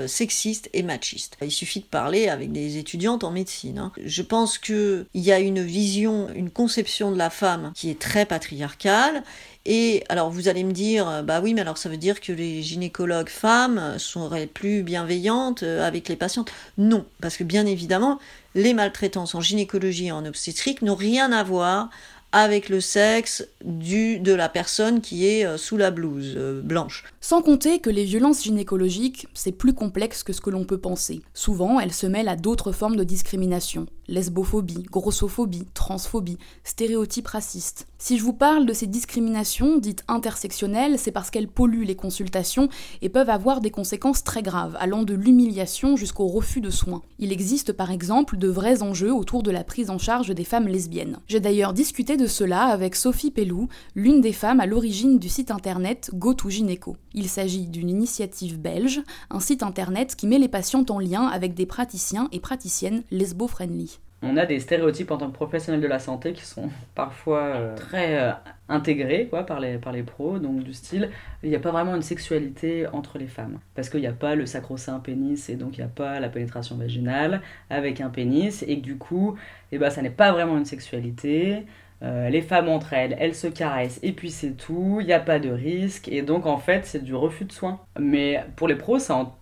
sexiste 0.05 0.69
et 0.73 0.83
machiste. 0.83 1.37
Il 1.41 1.49
suffit 1.49 1.79
de 1.79 1.85
parler 1.85 2.27
avec 2.27 2.51
des 2.51 2.77
étudiantes 2.77 3.23
en 3.23 3.31
médecine. 3.31 3.79
Hein. 3.79 3.91
Je 4.05 4.21
pense 4.21 4.59
qu'il 4.59 5.05
y 5.15 5.31
a 5.31 5.39
une 5.39 5.63
vision, 5.63 6.29
une 6.35 6.51
conception 6.51 7.11
de 7.11 7.17
la 7.17 7.31
femme 7.31 7.71
qui 7.73 7.89
est 7.89 7.97
très 7.97 8.27
patriarcale 8.27 9.23
et 9.65 10.03
alors 10.09 10.31
vous 10.31 10.47
allez 10.47 10.63
me 10.63 10.71
dire, 10.71 11.07
euh, 11.07 11.21
bah 11.21 11.39
oui, 11.41 11.53
mais 11.53 11.61
alors 11.61 11.77
ça 11.77 11.87
veut 11.87 11.97
dire 11.97 12.19
que 12.19 12.31
les 12.31 12.63
gynécologues 12.63 13.29
femmes 13.29 13.95
seraient 13.99 14.47
plus 14.47 14.81
bienveillantes 14.81 15.61
euh, 15.61 15.85
avec 15.85 16.09
les 16.09 16.15
patientes? 16.15 16.51
Non, 16.77 17.05
parce 17.21 17.37
que 17.37 17.43
bien 17.43 17.65
évidemment, 17.67 18.19
les 18.55 18.73
maltraitances 18.73 19.35
en 19.35 19.41
gynécologie 19.41 20.07
et 20.07 20.11
en 20.11 20.25
obstétrique 20.25 20.81
n'ont 20.81 20.95
rien 20.95 21.31
à 21.31 21.43
voir 21.43 21.89
avec 22.31 22.69
le 22.69 22.81
sexe 22.81 23.47
du, 23.63 24.19
de 24.19 24.33
la 24.33 24.49
personne 24.49 25.01
qui 25.01 25.27
est 25.27 25.45
euh, 25.45 25.57
sous 25.57 25.77
la 25.77 25.91
blouse 25.91 26.37
blanche. 26.63 27.03
Sans 27.19 27.41
compter 27.41 27.79
que 27.79 27.89
les 27.89 28.05
violences 28.05 28.43
gynécologiques, 28.43 29.27
c'est 29.33 29.51
plus 29.51 29.73
complexe 29.73 30.23
que 30.23 30.33
ce 30.33 30.41
que 30.41 30.49
l'on 30.49 30.65
peut 30.65 30.79
penser. 30.79 31.21
Souvent, 31.33 31.79
elles 31.79 31.93
se 31.93 32.07
mêlent 32.07 32.29
à 32.29 32.35
d'autres 32.35 32.71
formes 32.71 32.95
de 32.95 33.03
discrimination 33.03 33.87
lesbophobie, 34.11 34.83
grossophobie, 34.91 35.65
transphobie, 35.73 36.37
stéréotypes 36.63 37.27
racistes. 37.27 37.87
Si 37.97 38.17
je 38.17 38.23
vous 38.23 38.33
parle 38.33 38.65
de 38.65 38.73
ces 38.73 38.87
discriminations 38.87 39.77
dites 39.77 40.03
intersectionnelles, 40.07 40.99
c'est 40.99 41.11
parce 41.11 41.29
qu'elles 41.29 41.47
polluent 41.47 41.85
les 41.85 41.95
consultations 41.95 42.69
et 43.01 43.09
peuvent 43.09 43.29
avoir 43.29 43.61
des 43.61 43.71
conséquences 43.71 44.23
très 44.23 44.43
graves, 44.43 44.75
allant 44.79 45.03
de 45.03 45.13
l'humiliation 45.13 45.95
jusqu'au 45.95 46.27
refus 46.27 46.61
de 46.61 46.69
soins. 46.69 47.03
Il 47.19 47.31
existe 47.31 47.71
par 47.71 47.91
exemple 47.91 48.37
de 48.37 48.47
vrais 48.47 48.83
enjeux 48.83 49.13
autour 49.13 49.43
de 49.43 49.51
la 49.51 49.63
prise 49.63 49.89
en 49.89 49.97
charge 49.97 50.33
des 50.33 50.43
femmes 50.43 50.67
lesbiennes. 50.67 51.19
J'ai 51.27 51.39
d'ailleurs 51.39 51.73
discuté 51.73 52.17
de 52.17 52.20
cela 52.27 52.63
avec 52.63 52.95
Sophie 52.95 53.31
Pellou, 53.31 53.67
l'une 53.95 54.21
des 54.21 54.33
femmes 54.33 54.59
à 54.59 54.65
l'origine 54.65 55.19
du 55.19 55.29
site 55.29 55.51
internet 55.51 56.11
GoToGynéco. 56.13 56.97
Il 57.13 57.27
s'agit 57.27 57.67
d'une 57.67 57.89
initiative 57.89 58.59
belge, 58.59 59.01
un 59.29 59.39
site 59.39 59.63
internet 59.63 60.15
qui 60.15 60.27
met 60.27 60.39
les 60.39 60.47
patientes 60.47 60.91
en 60.91 60.99
lien 60.99 61.27
avec 61.27 61.53
des 61.53 61.65
praticiens 61.65 62.27
et 62.31 62.39
praticiennes 62.39 63.03
lesbo-friendly 63.11 63.99
on 64.23 64.37
a 64.37 64.45
des 64.45 64.59
stéréotypes 64.59 65.09
en 65.11 65.17
tant 65.17 65.27
que 65.27 65.35
professionnel 65.35 65.81
de 65.81 65.87
la 65.87 65.97
santé 65.97 66.33
qui 66.33 66.45
sont 66.45 66.69
parfois 66.93 67.41
euh, 67.41 67.75
très 67.75 68.19
euh, 68.19 68.31
intégrés 68.69 69.27
quoi, 69.27 69.45
par, 69.45 69.59
les, 69.59 69.77
par 69.77 69.91
les 69.91 70.03
pros, 70.03 70.37
donc 70.37 70.63
du 70.63 70.73
style, 70.73 71.09
il 71.41 71.49
n'y 71.49 71.55
a 71.55 71.59
pas 71.59 71.71
vraiment 71.71 71.95
une 71.95 72.03
sexualité 72.03 72.85
entre 72.93 73.17
les 73.17 73.27
femmes. 73.27 73.59
Parce 73.73 73.89
qu'il 73.89 74.01
n'y 74.01 74.07
a 74.07 74.13
pas 74.13 74.35
le 74.35 74.45
sacro-saint 74.45 74.99
pénis 74.99 75.49
et 75.49 75.55
donc 75.55 75.77
il 75.77 75.79
n'y 75.79 75.85
a 75.85 75.89
pas 75.89 76.19
la 76.19 76.29
pénétration 76.29 76.77
vaginale 76.77 77.41
avec 77.69 77.99
un 77.99 78.09
pénis, 78.09 78.63
et 78.67 78.79
que 78.79 78.83
du 78.83 78.97
coup, 78.97 79.35
eh 79.71 79.79
ben, 79.79 79.89
ça 79.89 80.01
n'est 80.01 80.11
pas 80.11 80.31
vraiment 80.31 80.57
une 80.57 80.65
sexualité. 80.65 81.65
Euh, 82.03 82.29
les 82.29 82.41
femmes 82.41 82.67
entre 82.69 82.93
elles, 82.93 83.15
elles 83.19 83.35
se 83.35 83.47
caressent 83.47 83.99
et 84.01 84.11
puis 84.13 84.31
c'est 84.31 84.53
tout, 84.57 84.97
il 85.01 85.05
n'y 85.05 85.13
a 85.13 85.19
pas 85.19 85.39
de 85.39 85.49
risque 85.51 86.07
et 86.07 86.23
donc 86.23 86.47
en 86.47 86.57
fait 86.57 86.85
c'est 86.85 87.03
du 87.03 87.13
refus 87.13 87.45
de 87.45 87.51
soins. 87.51 87.81
Mais 87.99 88.43
pour 88.55 88.67
les 88.67 88.75
pros, 88.75 88.97
c'est 88.99 89.13
en 89.13 89.35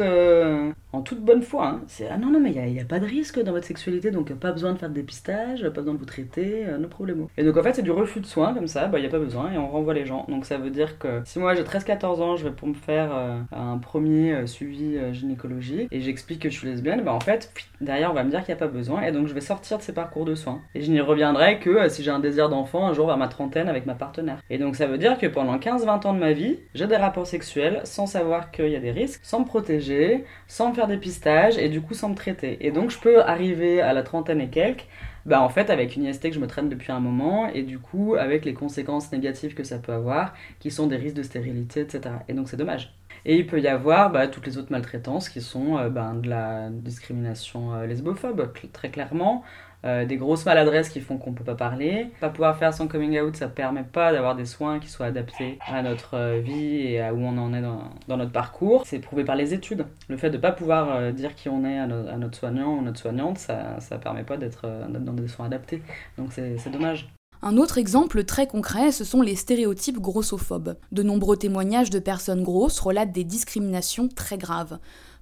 euh, 0.00 0.72
en 0.92 1.02
toute 1.02 1.20
bonne 1.20 1.42
foi. 1.42 1.66
Hein. 1.66 1.80
C'est 1.86 2.08
ah 2.08 2.16
non, 2.16 2.30
non, 2.30 2.40
mais 2.40 2.52
il 2.52 2.72
n'y 2.72 2.80
a, 2.80 2.84
pas 2.84 2.98
de 2.98 3.06
risque 3.06 3.42
dans 3.42 3.52
votre 3.52 3.66
sexualité, 3.66 4.10
donc 4.10 4.32
pas 4.34 4.52
besoin 4.52 4.72
de 4.72 4.78
faire 4.78 4.88
de 4.88 4.94
dépistage, 4.94 5.62
pas 5.62 5.80
besoin 5.80 5.94
de 5.94 5.98
vous 5.98 6.06
traiter, 6.06 6.64
euh, 6.66 6.78
no. 6.78 6.88
Et 7.36 7.44
donc 7.44 7.56
en 7.56 7.62
fait, 7.62 7.74
c'est 7.74 7.82
du 7.82 7.90
refus 7.90 8.20
de 8.20 8.26
soins 8.26 8.54
comme 8.54 8.68
ça, 8.68 8.86
il 8.86 8.90
bah, 8.90 9.00
n'y 9.00 9.06
a 9.06 9.10
pas 9.10 9.18
besoin 9.18 9.52
et 9.52 9.58
on 9.58 9.68
renvoie 9.68 9.92
les 9.92 10.06
gens. 10.06 10.24
Donc 10.28 10.44
ça 10.44 10.56
veut 10.56 10.70
dire 10.70 10.98
que 10.98 11.20
si 11.24 11.38
moi 11.38 11.54
j'ai 11.54 11.62
13-14 11.62 12.22
ans, 12.22 12.36
je 12.36 12.44
vais 12.44 12.54
pour 12.54 12.68
me 12.68 12.74
faire 12.74 13.14
euh, 13.14 13.40
un 13.52 13.78
premier 13.78 14.46
suivi 14.46 14.96
gynécologie 15.12 15.88
et 15.90 16.00
j'explique 16.00 16.42
que 16.42 16.48
je 16.48 16.58
suis 16.58 16.68
lesbienne, 16.68 17.02
bah 17.02 17.12
en 17.12 17.20
fait, 17.20 17.52
derrière 17.80 18.10
on 18.10 18.14
va 18.14 18.24
me 18.24 18.30
dire 18.30 18.40
qu'il 18.44 18.54
n'y 18.54 18.60
a 18.60 18.64
pas 18.64 18.72
besoin 18.72 19.02
et 19.02 19.12
donc 19.12 19.26
je 19.26 19.34
vais 19.34 19.40
sortir 19.40 19.78
de 19.78 19.82
ces 19.82 19.92
parcours 19.92 20.24
de 20.24 20.34
soins. 20.34 20.60
Et 20.74 20.80
je 20.80 20.90
n'y 20.90 21.00
reviendrai 21.00 21.58
que 21.58 21.88
si 21.88 22.02
j'ai 22.02 22.10
un 22.10 22.20
désir 22.20 22.48
d'enfant 22.48 22.86
un 22.86 22.94
jour 22.94 23.06
vers 23.06 23.18
ma 23.18 23.28
trentaine 23.28 23.68
avec 23.68 23.84
ma 23.84 23.94
partenaire. 23.94 24.38
Et 24.48 24.58
donc 24.58 24.76
ça 24.76 24.86
veut 24.86 24.98
dire 24.98 25.18
que 25.18 25.26
pendant 25.26 25.58
15-20 25.58 26.06
ans 26.06 26.14
de 26.14 26.20
ma 26.20 26.32
vie, 26.32 26.58
j'ai 26.74 26.86
des 26.86 26.96
rapports 26.96 27.26
sexuels 27.26 27.80
sans 27.84 28.06
savoir 28.06 28.50
qu'il 28.50 28.68
y 28.68 28.76
a 28.76 28.80
des 28.80 28.92
risques, 28.92 29.20
sans 29.22 29.40
me 29.40 29.44
protéger, 29.56 30.24
sans 30.48 30.68
me 30.68 30.74
faire 30.74 30.86
des 30.86 30.98
pistages 30.98 31.56
et 31.56 31.70
du 31.70 31.80
coup 31.80 31.94
sans 31.94 32.10
me 32.10 32.14
traiter. 32.14 32.58
Et 32.60 32.70
donc 32.70 32.90
je 32.90 32.98
peux 32.98 33.22
arriver 33.22 33.80
à 33.80 33.94
la 33.94 34.02
trentaine 34.02 34.40
et 34.42 34.50
quelques, 34.50 34.86
bah 35.24 35.40
en 35.40 35.48
fait 35.48 35.70
avec 35.70 35.96
une 35.96 36.04
IST 36.04 36.28
que 36.28 36.34
je 36.34 36.40
me 36.40 36.46
traîne 36.46 36.68
depuis 36.68 36.92
un 36.92 37.00
moment 37.00 37.48
et 37.48 37.62
du 37.62 37.78
coup 37.78 38.16
avec 38.16 38.44
les 38.44 38.52
conséquences 38.52 39.10
négatives 39.12 39.54
que 39.54 39.64
ça 39.64 39.78
peut 39.78 39.94
avoir, 39.94 40.34
qui 40.60 40.70
sont 40.70 40.86
des 40.88 40.96
risques 40.96 41.16
de 41.16 41.22
stérilité, 41.22 41.80
etc. 41.80 42.16
Et 42.28 42.34
donc 42.34 42.50
c'est 42.50 42.58
dommage. 42.58 42.92
Et 43.24 43.36
il 43.36 43.46
peut 43.46 43.60
y 43.60 43.66
avoir 43.66 44.12
bah, 44.12 44.28
toutes 44.28 44.46
les 44.46 44.58
autres 44.58 44.70
maltraitances 44.70 45.30
qui 45.30 45.40
sont 45.40 45.78
euh, 45.78 45.88
bah, 45.88 46.12
de 46.14 46.28
la 46.28 46.68
discrimination 46.70 47.74
euh, 47.74 47.86
lesbophobe, 47.86 48.52
très 48.74 48.90
clairement, 48.90 49.42
euh, 49.84 50.04
des 50.04 50.16
grosses 50.16 50.44
maladresses 50.46 50.88
qui 50.88 51.00
font 51.00 51.18
qu'on 51.18 51.32
peut 51.32 51.44
pas 51.44 51.54
parler. 51.54 52.08
Pas 52.20 52.30
pouvoir 52.30 52.56
faire 52.56 52.74
son 52.74 52.88
coming 52.88 53.20
out, 53.20 53.36
ça 53.36 53.48
permet 53.48 53.84
pas 53.84 54.12
d'avoir 54.12 54.34
des 54.34 54.46
soins 54.46 54.78
qui 54.78 54.88
soient 54.88 55.06
adaptés 55.06 55.58
à 55.66 55.82
notre 55.82 56.14
euh, 56.14 56.40
vie 56.40 56.78
et 56.78 57.00
à 57.00 57.14
où 57.14 57.20
on 57.20 57.36
en 57.38 57.52
est 57.54 57.62
dans, 57.62 58.16
notre 58.16 58.32
parcours. 58.32 58.82
C'est 58.86 58.98
prouvé 58.98 59.24
par 59.24 59.36
les 59.36 59.54
études. 59.54 59.86
Le 60.08 60.16
fait 60.16 60.30
de 60.30 60.38
pas 60.38 60.52
pouvoir 60.52 60.94
euh, 60.94 61.12
dire 61.12 61.34
qui 61.34 61.48
on 61.48 61.64
est 61.64 61.78
à, 61.78 61.86
notre 61.86 62.36
soignant 62.36 62.78
ou 62.78 62.82
notre 62.82 62.98
soignante, 62.98 63.38
ça, 63.38 63.78
ça 63.80 63.98
permet 63.98 64.24
pas 64.24 64.36
d'être 64.36 64.66
dans 64.88 65.12
des 65.12 65.28
soins 65.28 65.46
adaptés. 65.46 65.82
Donc 66.18 66.32
c'est 66.32 66.70
dommage. 66.70 67.08
Un 67.42 67.58
autre 67.58 67.78
exemple 67.78 68.24
très 68.24 68.46
concret, 68.46 68.90
ce 68.92 69.04
sont 69.04 69.20
les 69.20 69.36
stéréotypes 69.36 70.00
grossophobes. 70.00 70.76
De 70.90 71.02
nombreux 71.02 71.36
témoignages 71.36 71.90
de 71.90 71.98
personnes 71.98 72.42
grosses 72.42 72.80
relatent 72.80 73.12
des 73.12 73.24
discriminations 73.24 74.08
très 74.08 74.38
graves. 74.38 74.78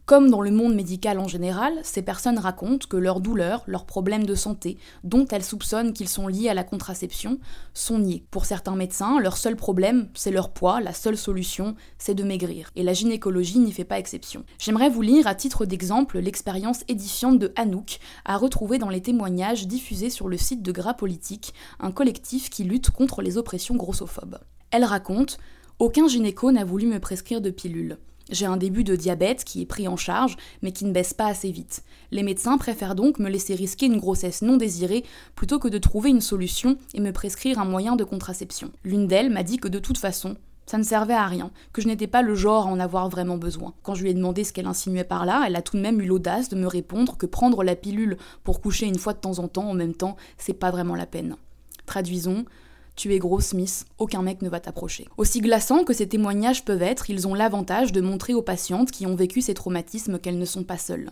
Comme 0.06 0.28
dans 0.28 0.42
le 0.42 0.50
monde 0.50 0.75
médical 0.75 1.18
en 1.18 1.28
général, 1.28 1.73
ces 1.82 2.02
personnes 2.02 2.38
racontent 2.38 2.87
que 2.87 2.99
leurs 2.99 3.20
douleurs, 3.20 3.64
leurs 3.66 3.87
problèmes 3.87 4.26
de 4.26 4.34
santé, 4.34 4.76
dont 5.02 5.25
elles 5.30 5.42
soupçonnent 5.42 5.94
qu'ils 5.94 6.11
sont 6.11 6.28
liés 6.28 6.50
à 6.50 6.54
la 6.54 6.62
contraception, 6.62 7.38
sont 7.73 8.00
niés. 8.00 8.26
Pour 8.30 8.44
certains 8.44 8.76
médecins, 8.76 9.18
leur 9.18 9.38
seul 9.38 9.56
problème, 9.56 10.11
c'est 10.12 10.30
leur 10.30 10.50
poids, 10.50 10.82
la 10.82 10.92
seule 10.92 11.16
solution, 11.16 11.75
c'est 11.96 12.14
de 12.14 12.23
maigrir. 12.23 12.70
Et 12.76 12.82
la 12.82 12.92
gynécologie 12.92 13.58
n'y 13.61 13.73
fait 13.73 13.84
pas 13.84 13.99
exception. 13.99 14.44
J'aimerais 14.58 14.90
vous 14.90 15.00
lire 15.00 15.26
à 15.26 15.34
titre 15.34 15.64
d'exemple 15.64 16.18
l'expérience 16.18 16.84
édifiante 16.87 17.38
de 17.38 17.54
Anouk, 17.56 17.99
à 18.26 18.37
retrouver 18.37 18.76
dans 18.76 18.90
les 18.90 19.00
témoignages 19.00 19.66
diffusés 19.66 20.11
sur 20.11 20.28
le 20.28 20.37
site 20.37 20.61
de 20.61 20.73
Gras 20.73 20.92
Politique, 20.92 21.54
un 21.80 21.92
collectif 21.92 22.50
qui 22.50 22.64
lutte 22.64 22.90
contre 22.90 23.23
les 23.23 23.38
oppressions 23.38 23.76
grossophobes. 23.76 24.38
Elle 24.70 24.84
raconte 24.84 25.38
Aucun 25.78 26.06
gynéco 26.08 26.52
n'a 26.52 26.64
voulu 26.64 26.87
me 26.87 27.00
prescrire 27.00 27.40
de 27.40 27.50
pilules. 27.50 27.96
J'ai 28.31 28.47
un 28.47 28.57
début 28.57 28.85
de 28.85 28.97
diabète 28.97 29.45
qui 29.45 29.61
est 29.61 29.66
pris 29.66 29.87
en 29.87 29.97
charge, 29.97 30.37
mais 30.62 30.73
qui 30.73 30.85
ne 30.85 30.93
baisse 30.93 31.12
pas 31.12 31.26
assez 31.26 31.50
vite. 31.50 31.83
Les 32.11 32.23
médecins 32.23 32.57
préfèrent 32.59 32.95
donc 32.95 33.19
me 33.19 33.28
laisser 33.28 33.54
risquer 33.54 33.87
une 33.87 33.99
grossesse 33.99 34.43
non 34.43 34.57
désirée 34.57 35.04
plutôt 35.35 35.59
que 35.59 35.69
de 35.69 35.78
trouver 35.78 36.11
une 36.11 36.21
solution 36.21 36.78
et 36.95 37.00
me 37.00 37.12
prescrire 37.12 37.59
un 37.59 37.64
moyen 37.64 37.97
de 37.97 38.04
contraception. 38.04 38.73
L'une 38.85 39.07
d'elles 39.07 39.31
m'a 39.31 39.43
dit 39.43 39.59
que 39.59 39.69
de 39.69 39.78
toute 39.78 39.99
façon, 39.99 40.37
ça 40.66 40.78
ne 40.78 40.83
servait 40.83 41.14
à 41.14 41.26
rien, 41.26 41.50
que 41.73 41.83
je 41.83 41.88
n'étais 41.88 42.07
pas 42.07 42.23
le 42.23 42.35
genre 42.35 42.66
à 42.66 42.71
en 42.71 42.81
avoir 42.81 43.11
vraiment 43.11 43.37
besoin. 43.37 43.75
Quand 43.83 43.95
je 43.95 44.02
lui 44.02 44.11
ai 44.11 44.14
demandé 44.14 44.45
ce 44.45 44.52
qu'elle 44.52 44.66
insinuait 44.66 45.04
par 45.04 45.26
là, 45.26 45.45
elle 45.47 45.57
a 45.57 45.62
tout 45.62 45.76
de 45.76 45.83
même 45.83 46.00
eu 46.00 46.07
l'audace 46.07 46.49
de 46.49 46.57
me 46.57 46.66
répondre 46.66 47.19
que 47.19 47.26
prendre 47.26 47.62
la 47.62 47.76
pilule 47.76 48.16
pour 48.43 48.62
coucher 48.62 48.87
une 48.87 48.99
fois 48.99 49.12
de 49.12 49.19
temps 49.19 49.38
en 49.38 49.49
temps 49.49 49.69
en 49.69 49.75
même 49.75 49.95
temps, 49.95 50.16
c'est 50.38 50.54
pas 50.54 50.71
vraiment 50.71 50.95
la 50.95 51.07
peine. 51.07 51.37
Traduisons, 51.85 52.47
tu 52.96 53.12
es 53.12 53.18
gros 53.18 53.40
Smith, 53.40 53.86
aucun 53.98 54.22
mec 54.22 54.42
ne 54.42 54.48
va 54.48 54.60
t'approcher. 54.60 55.08
Aussi 55.16 55.40
glaçants 55.40 55.84
que 55.84 55.92
ces 55.92 56.08
témoignages 56.08 56.64
peuvent 56.64 56.82
être, 56.82 57.10
ils 57.10 57.26
ont 57.26 57.34
l'avantage 57.34 57.92
de 57.92 58.00
montrer 58.00 58.34
aux 58.34 58.42
patientes 58.42 58.90
qui 58.90 59.06
ont 59.06 59.16
vécu 59.16 59.40
ces 59.40 59.54
traumatismes 59.54 60.18
qu'elles 60.18 60.38
ne 60.38 60.44
sont 60.44 60.64
pas 60.64 60.78
seules. 60.78 61.10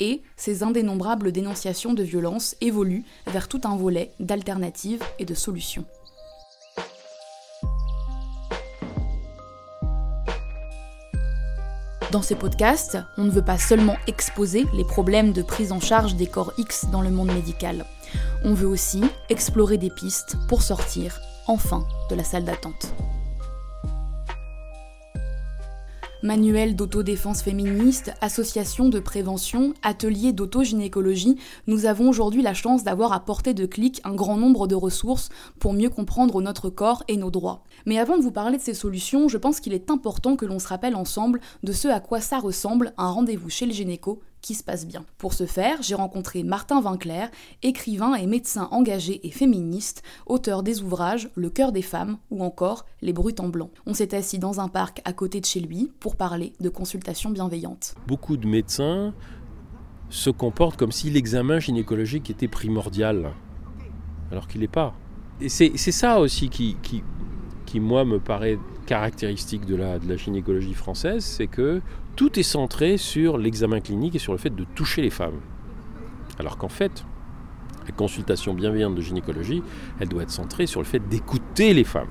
Et 0.00 0.22
ces 0.36 0.62
indénombrables 0.62 1.32
dénonciations 1.32 1.92
de 1.92 2.02
violence 2.02 2.56
évoluent 2.60 3.04
vers 3.26 3.48
tout 3.48 3.60
un 3.64 3.76
volet 3.76 4.12
d'alternatives 4.20 5.02
et 5.18 5.24
de 5.24 5.34
solutions. 5.34 5.84
Dans 12.10 12.22
ces 12.22 12.36
podcasts, 12.36 12.96
on 13.18 13.24
ne 13.24 13.30
veut 13.30 13.44
pas 13.44 13.58
seulement 13.58 13.96
exposer 14.06 14.64
les 14.72 14.84
problèmes 14.84 15.32
de 15.32 15.42
prise 15.42 15.72
en 15.72 15.80
charge 15.80 16.14
des 16.14 16.26
corps 16.26 16.54
X 16.56 16.86
dans 16.90 17.02
le 17.02 17.10
monde 17.10 17.30
médical. 17.30 17.84
On 18.44 18.54
veut 18.54 18.68
aussi 18.68 19.02
explorer 19.30 19.78
des 19.78 19.90
pistes 19.90 20.36
pour 20.48 20.62
sortir, 20.62 21.20
enfin, 21.48 21.84
de 22.08 22.14
la 22.14 22.22
salle 22.22 22.44
d'attente. 22.44 22.94
Manuel 26.22 26.76
d'autodéfense 26.76 27.42
féministe, 27.42 28.12
association 28.20 28.88
de 28.88 29.00
prévention, 29.00 29.74
atelier 29.82 30.32
d'autogynécologie, 30.32 31.36
nous 31.66 31.86
avons 31.86 32.08
aujourd'hui 32.08 32.42
la 32.42 32.54
chance 32.54 32.84
d'avoir 32.84 33.12
à 33.12 33.24
portée 33.24 33.54
de 33.54 33.66
clic 33.66 34.00
un 34.04 34.14
grand 34.14 34.36
nombre 34.36 34.66
de 34.66 34.74
ressources 34.74 35.30
pour 35.58 35.72
mieux 35.72 35.90
comprendre 35.90 36.40
notre 36.40 36.70
corps 36.70 37.02
et 37.08 37.16
nos 37.16 37.30
droits. 37.30 37.64
Mais 37.86 37.98
avant 37.98 38.18
de 38.18 38.22
vous 38.22 38.32
parler 38.32 38.58
de 38.58 38.62
ces 38.62 38.74
solutions, 38.74 39.28
je 39.28 39.36
pense 39.36 39.60
qu'il 39.60 39.74
est 39.74 39.90
important 39.90 40.36
que 40.36 40.46
l'on 40.46 40.58
se 40.58 40.68
rappelle 40.68 40.96
ensemble 40.96 41.40
de 41.62 41.72
ce 41.72 41.88
à 41.88 42.00
quoi 42.00 42.20
ça 42.20 42.38
ressemble 42.38 42.92
un 42.98 43.10
rendez-vous 43.10 43.50
chez 43.50 43.66
le 43.66 43.72
gynéco 43.72 44.20
qui 44.40 44.54
se 44.54 44.62
passe 44.62 44.86
bien. 44.86 45.04
Pour 45.18 45.32
ce 45.32 45.46
faire, 45.46 45.82
j'ai 45.82 45.94
rencontré 45.94 46.42
Martin 46.42 46.80
Vinclair, 46.80 47.30
écrivain 47.62 48.14
et 48.14 48.26
médecin 48.26 48.68
engagé 48.70 49.26
et 49.26 49.30
féministe, 49.30 50.02
auteur 50.26 50.62
des 50.62 50.82
ouvrages 50.82 51.30
Le 51.34 51.50
cœur 51.50 51.72
des 51.72 51.82
femmes 51.82 52.18
ou 52.30 52.42
encore 52.42 52.86
Les 53.02 53.12
brutes 53.12 53.40
en 53.40 53.48
blanc. 53.48 53.70
On 53.86 53.94
s'est 53.94 54.14
assis 54.14 54.38
dans 54.38 54.60
un 54.60 54.68
parc 54.68 55.00
à 55.04 55.12
côté 55.12 55.40
de 55.40 55.46
chez 55.46 55.60
lui 55.60 55.90
pour 56.00 56.16
parler 56.16 56.52
de 56.60 56.68
consultation 56.68 57.30
bienveillante. 57.30 57.94
Beaucoup 58.06 58.36
de 58.36 58.46
médecins 58.46 59.14
se 60.10 60.30
comportent 60.30 60.76
comme 60.76 60.92
si 60.92 61.10
l'examen 61.10 61.58
gynécologique 61.58 62.30
était 62.30 62.48
primordial, 62.48 63.32
alors 64.30 64.48
qu'il 64.48 64.60
n'est 64.60 64.68
pas. 64.68 64.94
Et 65.40 65.48
c'est 65.48 65.76
ça 65.76 66.18
aussi 66.18 66.48
qui, 66.48 66.76
qui, 66.82 67.02
qui, 67.66 67.78
moi, 67.78 68.04
me 68.04 68.18
paraît 68.18 68.58
caractéristique 68.86 69.66
de 69.66 69.76
la, 69.76 69.98
de 69.98 70.08
la 70.08 70.16
gynécologie 70.16 70.74
française, 70.74 71.24
c'est 71.24 71.46
que 71.46 71.80
tout 72.18 72.36
est 72.36 72.42
centré 72.42 72.96
sur 72.96 73.38
l'examen 73.38 73.78
clinique 73.78 74.16
et 74.16 74.18
sur 74.18 74.32
le 74.32 74.38
fait 74.38 74.50
de 74.50 74.64
toucher 74.74 75.02
les 75.02 75.08
femmes. 75.08 75.38
Alors 76.40 76.58
qu'en 76.58 76.68
fait, 76.68 77.04
la 77.86 77.92
consultation 77.92 78.54
bienveillante 78.54 78.96
de 78.96 79.00
gynécologie, 79.00 79.62
elle 80.00 80.08
doit 80.08 80.24
être 80.24 80.32
centrée 80.32 80.66
sur 80.66 80.80
le 80.80 80.84
fait 80.84 80.98
d'écouter 80.98 81.74
les 81.74 81.84
femmes. 81.84 82.08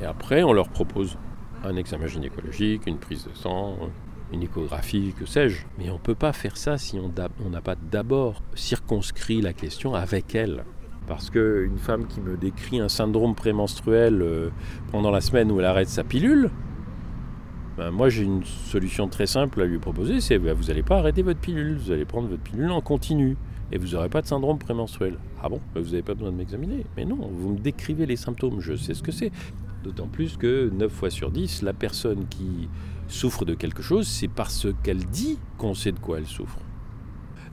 Et 0.00 0.04
après, 0.04 0.44
on 0.44 0.52
leur 0.52 0.68
propose 0.68 1.18
un 1.64 1.74
examen 1.74 2.06
gynécologique, 2.06 2.86
une 2.86 2.98
prise 2.98 3.24
de 3.24 3.34
sang, 3.34 3.76
une 4.32 4.44
échographie, 4.44 5.12
que 5.18 5.26
sais-je. 5.26 5.64
Mais 5.76 5.90
on 5.90 5.94
ne 5.94 5.98
peut 5.98 6.14
pas 6.14 6.32
faire 6.32 6.56
ça 6.56 6.78
si 6.78 6.96
on 7.00 7.50
n'a 7.50 7.60
pas 7.60 7.74
d'abord 7.74 8.44
circonscrit 8.54 9.42
la 9.42 9.54
question 9.54 9.92
avec 9.92 10.36
elle. 10.36 10.62
Parce 11.08 11.30
qu'une 11.30 11.78
femme 11.78 12.06
qui 12.06 12.20
me 12.20 12.36
décrit 12.36 12.78
un 12.78 12.88
syndrome 12.88 13.34
prémenstruel 13.34 14.22
euh, 14.22 14.50
pendant 14.92 15.10
la 15.10 15.20
semaine 15.20 15.50
où 15.50 15.58
elle 15.58 15.66
arrête 15.66 15.88
sa 15.88 16.04
pilule, 16.04 16.52
ben 17.78 17.92
moi 17.92 18.08
j'ai 18.08 18.24
une 18.24 18.44
solution 18.44 19.06
très 19.06 19.26
simple 19.26 19.62
à 19.62 19.64
lui 19.64 19.78
proposer, 19.78 20.20
c'est 20.20 20.40
ben 20.40 20.52
vous 20.52 20.64
n'allez 20.64 20.82
pas 20.82 20.98
arrêter 20.98 21.22
votre 21.22 21.38
pilule, 21.38 21.76
vous 21.76 21.92
allez 21.92 22.04
prendre 22.04 22.28
votre 22.28 22.42
pilule 22.42 22.72
en 22.72 22.80
continu 22.80 23.36
et 23.70 23.78
vous 23.78 23.88
n'aurez 23.88 24.08
pas 24.08 24.20
de 24.20 24.26
syndrome 24.26 24.58
prémenstruel. 24.58 25.16
Ah 25.40 25.48
bon? 25.48 25.60
Ben 25.74 25.80
Vous 25.80 25.90
n'avez 25.90 26.02
pas 26.02 26.14
besoin 26.14 26.32
de 26.32 26.36
m'examiner 26.36 26.84
Mais 26.96 27.04
non, 27.04 27.16
vous 27.16 27.50
me 27.50 27.58
décrivez 27.58 28.04
les 28.04 28.16
symptômes, 28.16 28.60
je 28.60 28.74
sais 28.74 28.94
ce 28.94 29.02
que 29.02 29.12
c'est. 29.12 29.30
D'autant 29.84 30.08
plus 30.08 30.36
que 30.36 30.70
9 30.70 30.90
fois 30.90 31.10
sur 31.10 31.30
10, 31.30 31.62
la 31.62 31.72
personne 31.72 32.26
qui 32.28 32.68
souffre 33.06 33.44
de 33.44 33.54
quelque 33.54 33.82
chose, 33.82 34.08
c'est 34.08 34.28
parce 34.28 34.66
qu'elle 34.82 35.04
dit 35.04 35.38
qu'on 35.56 35.74
sait 35.74 35.92
de 35.92 36.00
quoi 36.00 36.18
elle 36.18 36.26
souffre. 36.26 36.58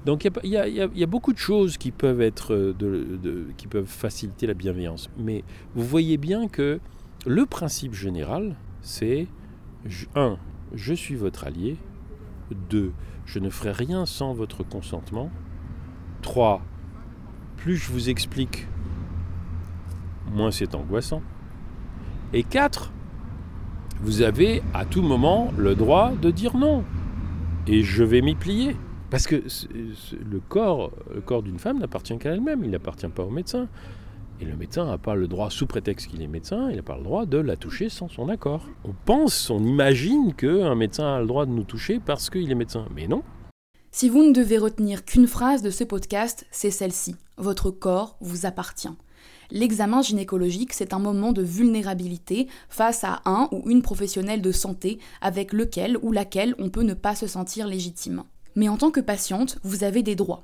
Donc 0.05 0.27
il 0.44 0.50
y, 0.50 0.58
a 0.58 1.08
beaucoup 1.08 1.34
de 1.34 1.38
choses 1.38 1.77
qui 1.77 1.91
peuvent, 1.91 2.22
être 2.22 2.53
euh, 2.53 3.48
qui 3.58 3.67
peuvent 3.67 3.86
faciliter 3.86 4.48
la 4.48 4.53
bienveillance. 4.55 5.10
Mais 5.17 5.44
vous 5.75 5.84
voyez 5.84 6.17
bien 6.17 6.48
que 6.48 6.79
le 7.27 7.46
principe 7.46 7.94
général, 7.94 8.55
c'est 8.82 9.27
1. 10.15 10.38
Je 10.74 10.94
suis 10.94 11.15
votre 11.15 11.46
allié. 11.46 11.77
2. 12.70 12.92
Je 13.25 13.39
ne 13.39 13.50
ferai 13.50 13.72
rien 13.72 14.06
sans 14.06 14.34
votre 14.34 14.63
consentement. 14.63 15.30
3. 16.22 16.62
Plus 17.58 17.77
je 17.77 17.92
vous 17.92 18.10
explique, 18.10 18.68
moins 20.32 20.51
c'est 20.51 20.75
angoissant. 20.75 21.22
Et 22.34 22.44
4. 22.44 22.92
Vous 24.01 24.22
avez 24.22 24.62
à 24.74 24.86
tout 24.86 25.01
moment 25.01 25.51
le 25.58 25.75
droit 25.75 26.12
de 26.12 26.30
dire 26.30 26.58
non. 26.58 26.84
Et 27.68 27.82
je 27.82 28.04
vais 28.04 28.22
m'y 28.22 28.36
plier. 28.36 28.75
Parce 29.10 29.27
que 29.27 29.44
le 30.20 30.39
corps, 30.39 30.92
le 31.13 31.22
corps 31.22 31.44
d'une 31.44 31.60
femme 31.60 31.80
n'appartient 31.80 32.18
qu'à 32.18 32.32
elle-même, 32.32 32.63
il 32.63 32.72
n'appartient 32.72 33.08
pas 33.08 33.24
au 33.24 33.30
médecin. 33.30 33.68
Et 34.42 34.46
le 34.46 34.56
médecin 34.58 34.86
n'a 34.86 34.98
pas 34.98 35.15
le 35.15 35.27
droit, 35.27 35.50
sous 35.50 35.65
prétexte 35.65 36.08
qu'il 36.08 36.22
est 36.22 36.27
médecin, 36.27 36.70
il 36.70 36.75
n'a 36.75 36.84
pas 36.84 36.98
le 36.98 37.04
droit 37.04 37.25
de 37.25 37.38
la 37.38 37.56
toucher 37.56 37.88
sans 37.88 38.10
son 38.10 38.27
accord. 38.27 38.68
On 38.84 38.94
pense, 39.06 39.50
on 39.50 39.63
imagine 39.63 40.34
qu'un 40.34 40.75
médecin 40.75 41.15
a 41.15 41.22
le 41.22 41.27
droit 41.27 41.46
de 41.46 41.51
nous 41.51 41.63
toucher 41.63 42.01
parce 42.06 42.30
qu'il 42.30 42.51
est 42.51 42.56
médecin. 42.56 42.86
Mais 42.94 43.08
non. 43.08 43.24
Si 43.92 44.10
vous 44.10 44.24
ne 44.24 44.34
devez 44.34 44.58
retenir 44.58 45.06
qu'une 45.06 45.27
phrase 45.27 45.62
de 45.62 45.70
ce 45.70 45.86
podcast, 45.86 46.46
c'est 46.51 46.70
celle-ci. 46.70 47.15
Votre 47.38 47.72
corps 47.72 48.18
vous 48.20 48.46
appartient. 48.46 48.89
L'examen 49.51 50.01
gynécologique, 50.01 50.74
c'est 50.74 50.94
un 50.94 51.00
moment 51.00 51.32
de 51.32 51.42
vulnérabilité 51.42 52.48
face 52.68 53.06
à 53.06 53.22
un 53.24 53.48
ou 53.54 53.70
une 53.70 53.84
professionnelle 53.84 54.42
de 54.42 54.51
santé 54.51 55.00
avec 55.22 55.54
lequel 55.54 55.98
ou 56.01 56.12
laquelle 56.12 56.56
on 56.60 56.70
peut 56.70 56.84
ne 56.84 56.94
pas 56.94 57.15
se 57.15 57.27
sentir 57.27 57.68
légitime. 57.68 58.24
Mais 58.56 58.68
en 58.68 58.75
tant 58.75 58.92
que 58.92 59.00
patiente, 59.00 59.60
vous 59.63 59.86
avez 59.86 60.04
des 60.04 60.15
droits. 60.15 60.44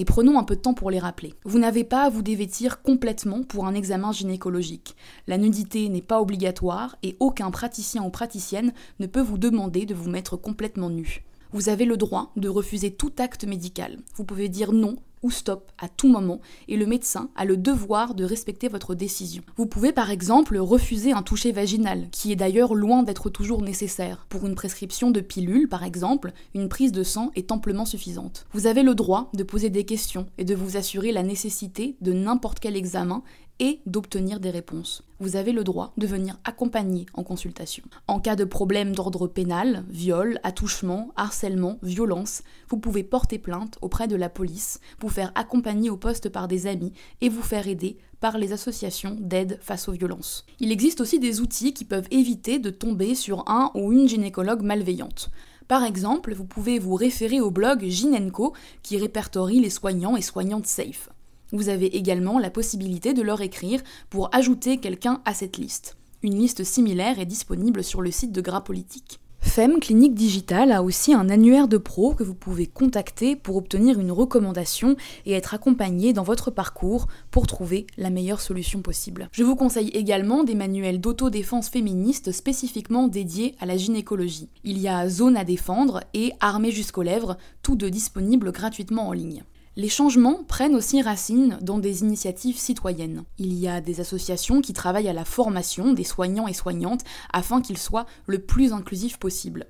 Et 0.00 0.06
prenons 0.06 0.38
un 0.38 0.44
peu 0.44 0.56
de 0.56 0.62
temps 0.62 0.72
pour 0.72 0.90
les 0.90 0.98
rappeler. 0.98 1.34
Vous 1.44 1.58
n'avez 1.58 1.84
pas 1.84 2.04
à 2.04 2.08
vous 2.08 2.22
dévêtir 2.22 2.80
complètement 2.80 3.42
pour 3.42 3.66
un 3.66 3.74
examen 3.74 4.12
gynécologique. 4.12 4.96
La 5.26 5.36
nudité 5.36 5.90
n'est 5.90 6.00
pas 6.00 6.22
obligatoire 6.22 6.96
et 7.02 7.18
aucun 7.20 7.50
praticien 7.50 8.02
ou 8.02 8.08
praticienne 8.08 8.72
ne 8.98 9.06
peut 9.06 9.20
vous 9.20 9.36
demander 9.36 9.84
de 9.84 9.94
vous 9.94 10.08
mettre 10.08 10.38
complètement 10.38 10.88
nu. 10.88 11.22
Vous 11.52 11.68
avez 11.68 11.84
le 11.84 11.98
droit 11.98 12.32
de 12.36 12.48
refuser 12.48 12.92
tout 12.92 13.12
acte 13.18 13.44
médical. 13.44 13.98
Vous 14.14 14.24
pouvez 14.24 14.48
dire 14.48 14.72
non 14.72 14.96
ou 15.22 15.30
stop 15.30 15.70
à 15.78 15.88
tout 15.88 16.08
moment 16.08 16.40
et 16.68 16.76
le 16.76 16.86
médecin 16.86 17.30
a 17.36 17.44
le 17.44 17.56
devoir 17.56 18.14
de 18.14 18.24
respecter 18.24 18.68
votre 18.68 18.94
décision. 18.94 19.42
Vous 19.56 19.66
pouvez 19.66 19.92
par 19.92 20.10
exemple 20.10 20.56
refuser 20.58 21.12
un 21.12 21.22
toucher 21.22 21.52
vaginal, 21.52 22.08
qui 22.10 22.32
est 22.32 22.36
d'ailleurs 22.36 22.74
loin 22.74 23.02
d'être 23.02 23.30
toujours 23.30 23.62
nécessaire. 23.62 24.26
Pour 24.28 24.46
une 24.46 24.54
prescription 24.54 25.10
de 25.10 25.20
pilule 25.20 25.68
par 25.68 25.84
exemple, 25.84 26.32
une 26.54 26.68
prise 26.68 26.92
de 26.92 27.02
sang 27.02 27.30
est 27.34 27.52
amplement 27.52 27.84
suffisante. 27.84 28.46
Vous 28.52 28.66
avez 28.66 28.82
le 28.82 28.94
droit 28.94 29.30
de 29.34 29.42
poser 29.42 29.70
des 29.70 29.84
questions 29.84 30.26
et 30.38 30.44
de 30.44 30.54
vous 30.54 30.76
assurer 30.76 31.12
la 31.12 31.22
nécessité 31.22 31.96
de 32.00 32.12
n'importe 32.12 32.60
quel 32.60 32.76
examen 32.76 33.22
et 33.60 33.80
d'obtenir 33.86 34.40
des 34.40 34.50
réponses. 34.50 35.04
Vous 35.20 35.36
avez 35.36 35.52
le 35.52 35.62
droit 35.62 35.92
de 35.98 36.06
venir 36.06 36.38
accompagner 36.44 37.06
en 37.14 37.22
consultation. 37.22 37.84
En 38.08 38.18
cas 38.18 38.34
de 38.34 38.44
problème 38.44 38.94
d'ordre 38.94 39.28
pénal, 39.28 39.84
viol, 39.90 40.40
attouchement, 40.42 41.12
harcèlement, 41.14 41.78
violence, 41.82 42.42
vous 42.68 42.78
pouvez 42.78 43.04
porter 43.04 43.38
plainte 43.38 43.78
auprès 43.82 44.08
de 44.08 44.16
la 44.16 44.30
police, 44.30 44.80
vous 45.00 45.10
faire 45.10 45.30
accompagner 45.34 45.90
au 45.90 45.98
poste 45.98 46.30
par 46.30 46.48
des 46.48 46.66
amis 46.66 46.94
et 47.20 47.28
vous 47.28 47.42
faire 47.42 47.68
aider 47.68 47.98
par 48.18 48.38
les 48.38 48.52
associations 48.52 49.16
d'aide 49.20 49.58
face 49.60 49.88
aux 49.88 49.92
violences. 49.92 50.46
Il 50.58 50.72
existe 50.72 51.00
aussi 51.02 51.18
des 51.18 51.40
outils 51.40 51.74
qui 51.74 51.84
peuvent 51.84 52.08
éviter 52.10 52.58
de 52.58 52.70
tomber 52.70 53.14
sur 53.14 53.44
un 53.46 53.70
ou 53.74 53.92
une 53.92 54.08
gynécologue 54.08 54.62
malveillante. 54.62 55.30
Par 55.68 55.84
exemple, 55.84 56.34
vous 56.34 56.46
pouvez 56.46 56.78
vous 56.78 56.94
référer 56.94 57.40
au 57.40 57.50
blog 57.50 57.84
Ginenco 57.84 58.54
qui 58.82 58.96
répertorie 58.96 59.60
les 59.60 59.70
soignants 59.70 60.16
et 60.16 60.22
soignantes 60.22 60.66
safe. 60.66 61.10
Vous 61.52 61.68
avez 61.68 61.96
également 61.96 62.38
la 62.38 62.50
possibilité 62.50 63.12
de 63.12 63.22
leur 63.22 63.40
écrire 63.40 63.80
pour 64.08 64.34
ajouter 64.34 64.78
quelqu'un 64.78 65.20
à 65.24 65.34
cette 65.34 65.58
liste. 65.58 65.96
Une 66.22 66.38
liste 66.38 66.64
similaire 66.64 67.18
est 67.18 67.26
disponible 67.26 67.82
sur 67.82 68.02
le 68.02 68.10
site 68.10 68.32
de 68.32 68.40
Gras 68.40 68.60
Politique. 68.60 69.20
FEM 69.40 69.80
Clinique 69.80 70.14
Digitale 70.14 70.70
a 70.70 70.82
aussi 70.82 71.12
un 71.12 71.28
annuaire 71.28 71.66
de 71.66 71.78
pro 71.78 72.14
que 72.14 72.22
vous 72.22 72.34
pouvez 72.34 72.66
contacter 72.66 73.34
pour 73.34 73.56
obtenir 73.56 73.98
une 73.98 74.12
recommandation 74.12 74.96
et 75.26 75.32
être 75.32 75.54
accompagné 75.54 76.12
dans 76.12 76.22
votre 76.22 76.50
parcours 76.50 77.08
pour 77.30 77.46
trouver 77.46 77.86
la 77.96 78.10
meilleure 78.10 78.40
solution 78.40 78.80
possible. 78.80 79.28
Je 79.32 79.42
vous 79.42 79.56
conseille 79.56 79.88
également 79.88 80.44
des 80.44 80.54
manuels 80.54 81.00
d'autodéfense 81.00 81.68
féministe 81.68 82.32
spécifiquement 82.32 83.08
dédiés 83.08 83.56
à 83.60 83.66
la 83.66 83.76
gynécologie. 83.76 84.48
Il 84.62 84.78
y 84.78 84.88
a 84.88 85.08
Zone 85.08 85.36
à 85.36 85.44
défendre 85.44 86.00
et 86.14 86.32
Armée 86.40 86.70
jusqu'aux 86.70 87.02
lèvres, 87.02 87.36
tous 87.62 87.74
deux 87.74 87.90
disponibles 87.90 88.52
gratuitement 88.52 89.08
en 89.08 89.12
ligne. 89.12 89.42
Les 89.76 89.88
changements 89.88 90.42
prennent 90.42 90.74
aussi 90.74 91.00
racine 91.00 91.56
dans 91.62 91.78
des 91.78 92.02
initiatives 92.02 92.58
citoyennes. 92.58 93.22
Il 93.38 93.52
y 93.52 93.68
a 93.68 93.80
des 93.80 94.00
associations 94.00 94.60
qui 94.60 94.72
travaillent 94.72 95.08
à 95.08 95.12
la 95.12 95.24
formation 95.24 95.92
des 95.92 96.02
soignants 96.02 96.48
et 96.48 96.52
soignantes 96.52 97.04
afin 97.32 97.62
qu'ils 97.62 97.78
soient 97.78 98.06
le 98.26 98.40
plus 98.40 98.72
inclusifs 98.72 99.18
possible. 99.18 99.68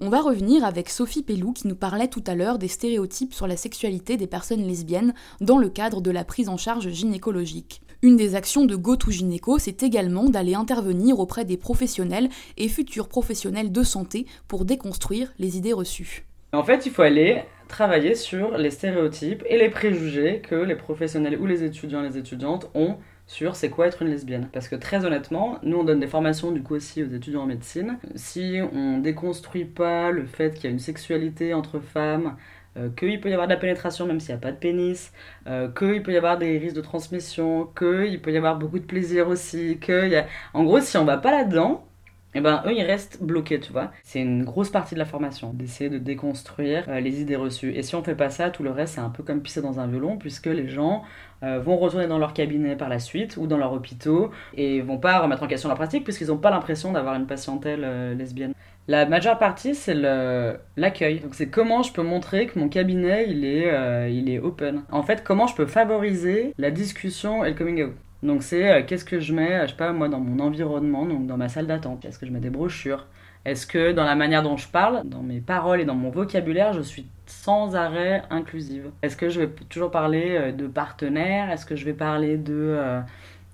On 0.00 0.08
va 0.08 0.22
revenir 0.22 0.64
avec 0.64 0.88
Sophie 0.88 1.22
Pellou 1.22 1.52
qui 1.52 1.68
nous 1.68 1.76
parlait 1.76 2.08
tout 2.08 2.24
à 2.26 2.34
l'heure 2.34 2.58
des 2.58 2.68
stéréotypes 2.68 3.34
sur 3.34 3.46
la 3.46 3.58
sexualité 3.58 4.16
des 4.16 4.26
personnes 4.26 4.66
lesbiennes 4.66 5.12
dans 5.42 5.58
le 5.58 5.68
cadre 5.68 6.00
de 6.00 6.10
la 6.10 6.24
prise 6.24 6.48
en 6.48 6.56
charge 6.56 6.88
gynécologique. 6.88 7.82
Une 8.00 8.16
des 8.16 8.36
actions 8.36 8.64
de 8.64 8.76
GoToGynéco, 8.76 9.58
c'est 9.58 9.82
également 9.82 10.24
d'aller 10.30 10.54
intervenir 10.54 11.20
auprès 11.20 11.44
des 11.44 11.58
professionnels 11.58 12.30
et 12.56 12.68
futurs 12.68 13.08
professionnels 13.08 13.72
de 13.72 13.82
santé 13.82 14.26
pour 14.48 14.64
déconstruire 14.64 15.32
les 15.38 15.58
idées 15.58 15.74
reçues. 15.74 16.24
En 16.54 16.64
fait, 16.64 16.86
il 16.86 16.92
faut 16.92 17.02
aller 17.02 17.44
travailler 17.74 18.14
sur 18.14 18.56
les 18.56 18.70
stéréotypes 18.70 19.42
et 19.48 19.58
les 19.58 19.68
préjugés 19.68 20.40
que 20.40 20.54
les 20.54 20.76
professionnels 20.76 21.36
ou 21.40 21.46
les 21.46 21.64
étudiants 21.64 22.04
et 22.04 22.08
les 22.08 22.18
étudiantes 22.18 22.70
ont 22.74 22.98
sur 23.26 23.56
c'est 23.56 23.68
quoi 23.68 23.88
être 23.88 24.02
une 24.02 24.10
lesbienne. 24.10 24.48
Parce 24.52 24.68
que 24.68 24.76
très 24.76 25.04
honnêtement, 25.04 25.58
nous 25.64 25.78
on 25.78 25.82
donne 25.82 25.98
des 25.98 26.06
formations 26.06 26.52
du 26.52 26.62
coup 26.62 26.76
aussi 26.76 27.02
aux 27.02 27.08
étudiants 27.08 27.42
en 27.42 27.46
médecine. 27.46 27.98
Si 28.14 28.60
on 28.72 28.98
déconstruit 28.98 29.64
pas 29.64 30.12
le 30.12 30.24
fait 30.24 30.54
qu'il 30.54 30.64
y 30.64 30.66
a 30.68 30.70
une 30.70 30.78
sexualité 30.78 31.52
entre 31.52 31.80
femmes, 31.80 32.36
euh, 32.76 32.90
qu'il 32.96 33.20
peut 33.20 33.28
y 33.28 33.32
avoir 33.32 33.48
de 33.48 33.54
la 33.54 33.58
pénétration 33.58 34.06
même 34.06 34.20
s'il 34.20 34.34
n'y 34.36 34.38
a 34.38 34.42
pas 34.42 34.52
de 34.52 34.56
pénis, 34.56 35.12
euh, 35.48 35.68
qu'il 35.68 36.04
peut 36.04 36.12
y 36.12 36.16
avoir 36.16 36.38
des 36.38 36.58
risques 36.58 36.76
de 36.76 36.80
transmission, 36.80 37.66
qu'il 37.76 38.22
peut 38.22 38.32
y 38.32 38.36
avoir 38.36 38.56
beaucoup 38.56 38.78
de 38.78 38.86
plaisir 38.86 39.26
aussi, 39.26 39.78
que 39.80 40.08
y 40.08 40.14
a... 40.14 40.26
En 40.52 40.62
gros, 40.62 40.78
si 40.78 40.96
on 40.96 41.04
va 41.04 41.16
pas 41.18 41.32
là-dedans, 41.32 41.84
et 42.34 42.38
eh 42.38 42.40
ben 42.40 42.64
eux 42.66 42.72
ils 42.72 42.82
restent 42.82 43.22
bloqués, 43.22 43.60
tu 43.60 43.70
vois. 43.70 43.92
C'est 44.02 44.20
une 44.20 44.42
grosse 44.42 44.68
partie 44.68 44.94
de 44.94 44.98
la 44.98 45.04
formation, 45.04 45.52
d'essayer 45.54 45.88
de 45.88 45.98
déconstruire 45.98 46.84
euh, 46.88 46.98
les 46.98 47.20
idées 47.20 47.36
reçues. 47.36 47.72
Et 47.76 47.82
si 47.82 47.94
on 47.94 48.02
fait 48.02 48.16
pas 48.16 48.28
ça, 48.28 48.50
tout 48.50 48.64
le 48.64 48.72
reste 48.72 48.94
c'est 48.94 49.00
un 49.00 49.10
peu 49.10 49.22
comme 49.22 49.40
pisser 49.40 49.62
dans 49.62 49.78
un 49.78 49.86
violon, 49.86 50.16
puisque 50.16 50.46
les 50.46 50.68
gens 50.68 51.04
euh, 51.44 51.60
vont 51.60 51.76
retourner 51.76 52.08
dans 52.08 52.18
leur 52.18 52.32
cabinet 52.32 52.74
par 52.74 52.88
la 52.88 52.98
suite 52.98 53.36
ou 53.36 53.46
dans 53.46 53.56
leur 53.56 53.72
hôpitaux 53.72 54.32
et 54.56 54.80
vont 54.80 54.98
pas 54.98 55.20
remettre 55.20 55.44
en 55.44 55.46
question 55.46 55.68
leur 55.68 55.78
pratique 55.78 56.02
puisqu'ils 56.02 56.26
n'ont 56.26 56.38
pas 56.38 56.50
l'impression 56.50 56.90
d'avoir 56.90 57.14
une 57.14 57.28
patientèle 57.28 57.82
euh, 57.84 58.14
lesbienne. 58.14 58.52
La 58.88 59.06
majeure 59.06 59.38
partie, 59.38 59.76
c'est 59.76 59.94
l'accueil. 60.76 61.20
Donc 61.20 61.36
c'est 61.36 61.48
comment 61.48 61.84
je 61.84 61.92
peux 61.92 62.02
montrer 62.02 62.48
que 62.48 62.58
mon 62.58 62.68
cabinet, 62.68 63.26
il 63.30 63.44
est, 63.44 64.12
il 64.12 64.28
est 64.28 64.38
open. 64.38 64.82
En 64.90 65.02
fait, 65.02 65.24
comment 65.24 65.46
je 65.46 65.54
peux 65.54 65.64
favoriser 65.64 66.52
la 66.58 66.70
discussion 66.70 67.44
et 67.44 67.50
le 67.50 67.54
coming 67.56 67.84
out. 67.84 67.94
Donc 68.24 68.42
c'est 68.42 68.72
euh, 68.72 68.82
qu'est-ce 68.82 69.04
que 69.04 69.20
je 69.20 69.34
mets, 69.34 69.60
je 69.66 69.72
sais 69.72 69.76
pas 69.76 69.92
moi, 69.92 70.08
dans 70.08 70.18
mon 70.18 70.42
environnement, 70.42 71.04
donc 71.04 71.26
dans 71.26 71.36
ma 71.36 71.50
salle 71.50 71.66
d'attente? 71.66 72.06
Est-ce 72.06 72.18
que 72.18 72.24
je 72.24 72.32
mets 72.32 72.40
des 72.40 72.50
brochures? 72.50 73.06
Est-ce 73.44 73.66
que 73.66 73.92
dans 73.92 74.04
la 74.04 74.14
manière 74.14 74.42
dont 74.42 74.56
je 74.56 74.66
parle, 74.66 75.02
dans 75.04 75.22
mes 75.22 75.40
paroles 75.40 75.82
et 75.82 75.84
dans 75.84 75.94
mon 75.94 76.08
vocabulaire, 76.08 76.72
je 76.72 76.80
suis 76.80 77.06
sans 77.26 77.76
arrêt 77.76 78.22
inclusive? 78.30 78.90
Est-ce 79.02 79.18
que 79.18 79.28
je 79.28 79.40
vais 79.40 79.48
toujours 79.68 79.90
parler 79.90 80.36
euh, 80.38 80.52
de 80.52 80.66
partenaire 80.66 81.50
Est-ce 81.50 81.66
que 81.66 81.76
je 81.76 81.84
vais 81.84 81.92
parler 81.92 82.38
de, 82.38 82.54
euh, 82.54 83.00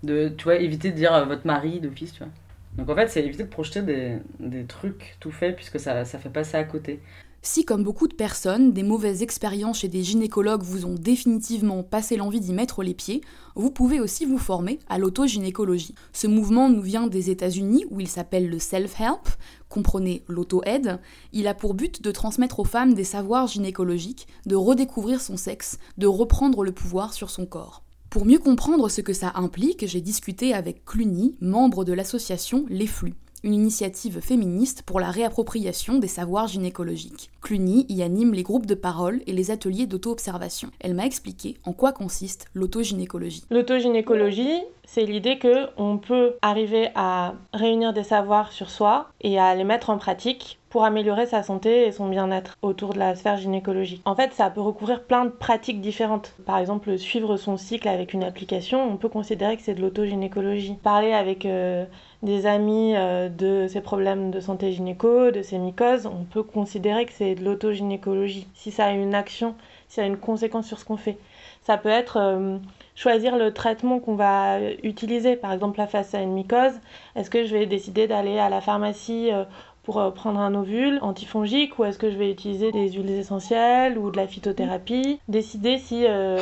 de, 0.04 0.28
tu 0.28 0.44
vois, 0.44 0.54
éviter 0.54 0.92
de 0.92 0.96
dire 0.96 1.26
votre 1.26 1.46
mari 1.48 1.80
d'office, 1.80 2.12
tu 2.12 2.20
vois? 2.22 2.32
Donc 2.76 2.88
en 2.88 2.94
fait, 2.94 3.08
c'est 3.08 3.24
éviter 3.24 3.42
de 3.42 3.48
projeter 3.48 3.82
des, 3.82 4.18
des, 4.38 4.64
trucs 4.64 5.16
tout 5.18 5.32
faits 5.32 5.56
puisque 5.56 5.80
ça, 5.80 6.04
ça 6.04 6.18
fait 6.20 6.28
passer 6.28 6.56
à 6.56 6.62
côté. 6.62 7.00
Si, 7.42 7.64
comme 7.64 7.84
beaucoup 7.84 8.06
de 8.06 8.14
personnes, 8.14 8.74
des 8.74 8.82
mauvaises 8.82 9.22
expériences 9.22 9.78
chez 9.78 9.88
des 9.88 10.02
gynécologues 10.02 10.62
vous 10.62 10.84
ont 10.84 10.94
définitivement 10.94 11.82
passé 11.82 12.18
l'envie 12.18 12.40
d'y 12.40 12.52
mettre 12.52 12.82
les 12.82 12.92
pieds, 12.92 13.22
vous 13.54 13.70
pouvez 13.70 13.98
aussi 13.98 14.26
vous 14.26 14.36
former 14.36 14.78
à 14.90 14.98
l'auto-gynécologie. 14.98 15.94
Ce 16.12 16.26
mouvement 16.26 16.68
nous 16.68 16.82
vient 16.82 17.06
des 17.06 17.30
États-Unis 17.30 17.86
où 17.90 17.98
il 17.98 18.08
s'appelle 18.08 18.50
le 18.50 18.58
self-help, 18.58 19.26
comprenez 19.70 20.22
l'auto-aide. 20.28 21.00
Il 21.32 21.46
a 21.46 21.54
pour 21.54 21.72
but 21.72 22.02
de 22.02 22.10
transmettre 22.10 22.60
aux 22.60 22.64
femmes 22.64 22.92
des 22.92 23.04
savoirs 23.04 23.46
gynécologiques, 23.46 24.28
de 24.44 24.56
redécouvrir 24.56 25.22
son 25.22 25.38
sexe, 25.38 25.78
de 25.96 26.06
reprendre 26.06 26.62
le 26.62 26.72
pouvoir 26.72 27.14
sur 27.14 27.30
son 27.30 27.46
corps. 27.46 27.82
Pour 28.10 28.26
mieux 28.26 28.38
comprendre 28.38 28.90
ce 28.90 29.00
que 29.00 29.14
ça 29.14 29.32
implique, 29.36 29.86
j'ai 29.86 30.02
discuté 30.02 30.52
avec 30.52 30.84
Cluny, 30.84 31.36
membre 31.40 31.86
de 31.86 31.94
l'association 31.94 32.66
Les 32.68 32.86
Flux 32.86 33.14
une 33.42 33.54
initiative 33.54 34.20
féministe 34.20 34.82
pour 34.82 35.00
la 35.00 35.10
réappropriation 35.10 35.98
des 35.98 36.08
savoirs 36.08 36.48
gynécologiques. 36.48 37.30
Cluny 37.40 37.86
y 37.88 38.02
anime 38.02 38.34
les 38.34 38.42
groupes 38.42 38.66
de 38.66 38.74
parole 38.74 39.20
et 39.26 39.32
les 39.32 39.50
ateliers 39.50 39.86
d'auto-observation. 39.86 40.70
Elle 40.80 40.94
m'a 40.94 41.06
expliqué 41.06 41.56
en 41.64 41.72
quoi 41.72 41.92
consiste 41.92 42.46
l'autogynécologie. 42.54 43.44
L'autogynécologie, 43.50 44.62
c'est 44.84 45.04
l'idée 45.04 45.38
que 45.38 45.68
on 45.76 45.98
peut 45.98 46.34
arriver 46.42 46.88
à 46.94 47.34
réunir 47.52 47.92
des 47.92 48.04
savoirs 48.04 48.52
sur 48.52 48.70
soi 48.70 49.08
et 49.20 49.38
à 49.38 49.54
les 49.54 49.64
mettre 49.64 49.90
en 49.90 49.98
pratique 49.98 50.58
pour 50.70 50.84
améliorer 50.84 51.26
sa 51.26 51.42
santé 51.42 51.86
et 51.86 51.92
son 51.92 52.08
bien-être 52.08 52.56
autour 52.62 52.94
de 52.94 52.98
la 52.98 53.16
sphère 53.16 53.36
gynécologique. 53.36 54.02
En 54.04 54.14
fait, 54.14 54.32
ça 54.32 54.50
peut 54.50 54.60
recouvrir 54.60 55.02
plein 55.02 55.24
de 55.24 55.30
pratiques 55.30 55.80
différentes. 55.80 56.34
Par 56.46 56.58
exemple, 56.58 56.96
suivre 56.96 57.36
son 57.36 57.56
cycle 57.56 57.88
avec 57.88 58.14
une 58.14 58.22
application, 58.22 58.88
on 58.88 58.96
peut 58.96 59.08
considérer 59.08 59.56
que 59.56 59.62
c'est 59.62 59.74
de 59.74 59.82
l'autogynécologie. 59.82 60.76
Parler 60.82 61.12
avec 61.12 61.44
euh, 61.44 61.84
des 62.22 62.46
amis 62.46 62.94
euh, 62.96 63.28
de 63.28 63.66
ces 63.68 63.80
problèmes 63.80 64.30
de 64.30 64.40
santé 64.40 64.72
gynéco, 64.72 65.30
de 65.30 65.42
ces 65.42 65.58
mycoses, 65.58 66.06
on 66.06 66.24
peut 66.24 66.42
considérer 66.42 67.06
que 67.06 67.12
c'est 67.12 67.34
de 67.34 67.44
l'autogynécologie. 67.44 68.46
Si 68.54 68.70
ça 68.70 68.86
a 68.86 68.90
une 68.92 69.14
action, 69.14 69.54
si 69.88 69.96
ça 69.96 70.02
a 70.02 70.06
une 70.06 70.18
conséquence 70.18 70.66
sur 70.66 70.78
ce 70.78 70.84
qu'on 70.84 70.98
fait. 70.98 71.18
Ça 71.62 71.78
peut 71.78 71.88
être 71.88 72.18
euh, 72.18 72.58
choisir 72.94 73.36
le 73.36 73.52
traitement 73.52 74.00
qu'on 74.00 74.16
va 74.16 74.60
utiliser. 74.82 75.36
Par 75.36 75.52
exemple, 75.52 75.78
la 75.78 75.86
face 75.86 76.14
à 76.14 76.20
une 76.20 76.32
mycose. 76.32 76.72
Est-ce 77.16 77.30
que 77.30 77.44
je 77.46 77.56
vais 77.56 77.66
décider 77.66 78.06
d'aller 78.06 78.38
à 78.38 78.50
la 78.50 78.60
pharmacie 78.60 79.30
euh, 79.32 79.44
pour 79.82 79.98
euh, 79.98 80.10
prendre 80.10 80.40
un 80.40 80.54
ovule 80.54 80.98
antifongique 81.02 81.78
ou 81.78 81.84
est-ce 81.84 81.98
que 81.98 82.10
je 82.10 82.16
vais 82.16 82.30
utiliser 82.30 82.72
des 82.72 82.92
huiles 82.92 83.10
essentielles 83.10 83.98
ou 83.98 84.10
de 84.10 84.16
la 84.16 84.26
phytothérapie 84.26 85.20
Décider 85.28 85.78
si 85.78 86.06
euh, 86.06 86.38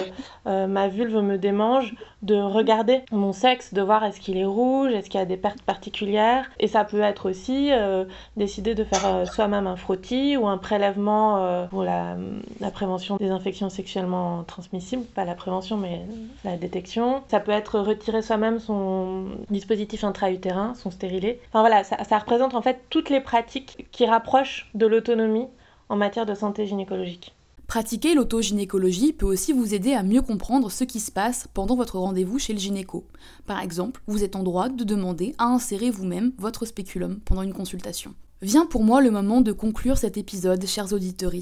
euh, 0.46 0.66
ma 0.66 0.88
vulve 0.88 1.22
me 1.22 1.38
démange, 1.38 1.94
de 2.22 2.34
regarder 2.34 3.02
mon 3.12 3.32
sexe, 3.32 3.72
de 3.72 3.80
voir 3.80 4.04
est-ce 4.04 4.20
qu'il 4.20 4.38
est 4.38 4.44
rouge, 4.44 4.90
est-ce 4.92 5.08
qu'il 5.08 5.20
y 5.20 5.22
a 5.22 5.26
des 5.26 5.36
pertes 5.36 5.62
particulières. 5.62 6.50
Et 6.58 6.66
ça 6.66 6.84
peut 6.84 7.00
être 7.00 7.30
aussi 7.30 7.70
décider 8.36 8.74
de 8.74 8.82
faire 8.82 9.24
soi-même 9.32 9.68
un 9.68 9.76
frottis 9.76 10.36
ou 10.36 10.48
un 10.48 10.58
prélèvement 10.58 11.66
pour 11.70 11.84
la, 11.84 12.16
la, 12.60 12.70
prévention 12.72 13.18
des 13.18 13.30
infections 13.30 13.70
sexuellement 13.70 14.42
transmissibles, 14.44 15.04
pas 15.04 15.24
la 15.24 15.34
prévention 15.34 15.76
mais 15.76 16.00
la 16.44 16.56
détection. 16.56 17.22
Ça 17.28 17.38
peut 17.38 17.52
être 17.52 17.78
retirer 17.78 18.22
soi-même 18.22 18.58
son 18.58 19.26
dispositif 19.48 20.02
intra-utérin, 20.02 20.74
son 20.74 20.90
stérilet. 20.90 21.38
Enfin 21.50 21.60
voilà, 21.60 21.84
ça, 21.84 22.02
ça 22.02 22.18
représente 22.18 22.54
en 22.54 22.62
fait 22.62 22.80
toutes 22.90 23.10
les 23.10 23.20
qui 23.42 24.06
rapproche 24.06 24.70
de 24.74 24.86
l'autonomie 24.86 25.46
en 25.88 25.96
matière 25.96 26.26
de 26.26 26.34
santé 26.34 26.66
gynécologique. 26.66 27.34
Pratiquer 27.68 28.14
l'autogynécologie 28.14 29.12
peut 29.12 29.26
aussi 29.26 29.52
vous 29.52 29.74
aider 29.74 29.92
à 29.92 30.02
mieux 30.02 30.22
comprendre 30.22 30.70
ce 30.70 30.84
qui 30.84 31.00
se 31.00 31.12
passe 31.12 31.48
pendant 31.52 31.76
votre 31.76 31.98
rendez-vous 31.98 32.38
chez 32.38 32.54
le 32.54 32.58
gynéco. 32.58 33.04
Par 33.46 33.60
exemple, 33.60 34.00
vous 34.06 34.24
êtes 34.24 34.36
en 34.36 34.42
droit 34.42 34.70
de 34.70 34.84
demander 34.84 35.34
à 35.36 35.48
insérer 35.48 35.90
vous-même 35.90 36.32
votre 36.38 36.64
spéculum 36.64 37.20
pendant 37.26 37.42
une 37.42 37.52
consultation. 37.52 38.14
Vient 38.40 38.64
pour 38.64 38.84
moi 38.84 39.02
le 39.02 39.10
moment 39.10 39.42
de 39.42 39.52
conclure 39.52 39.98
cet 39.98 40.16
épisode, 40.16 40.64
chers 40.64 40.94
auditeurs. 40.94 41.32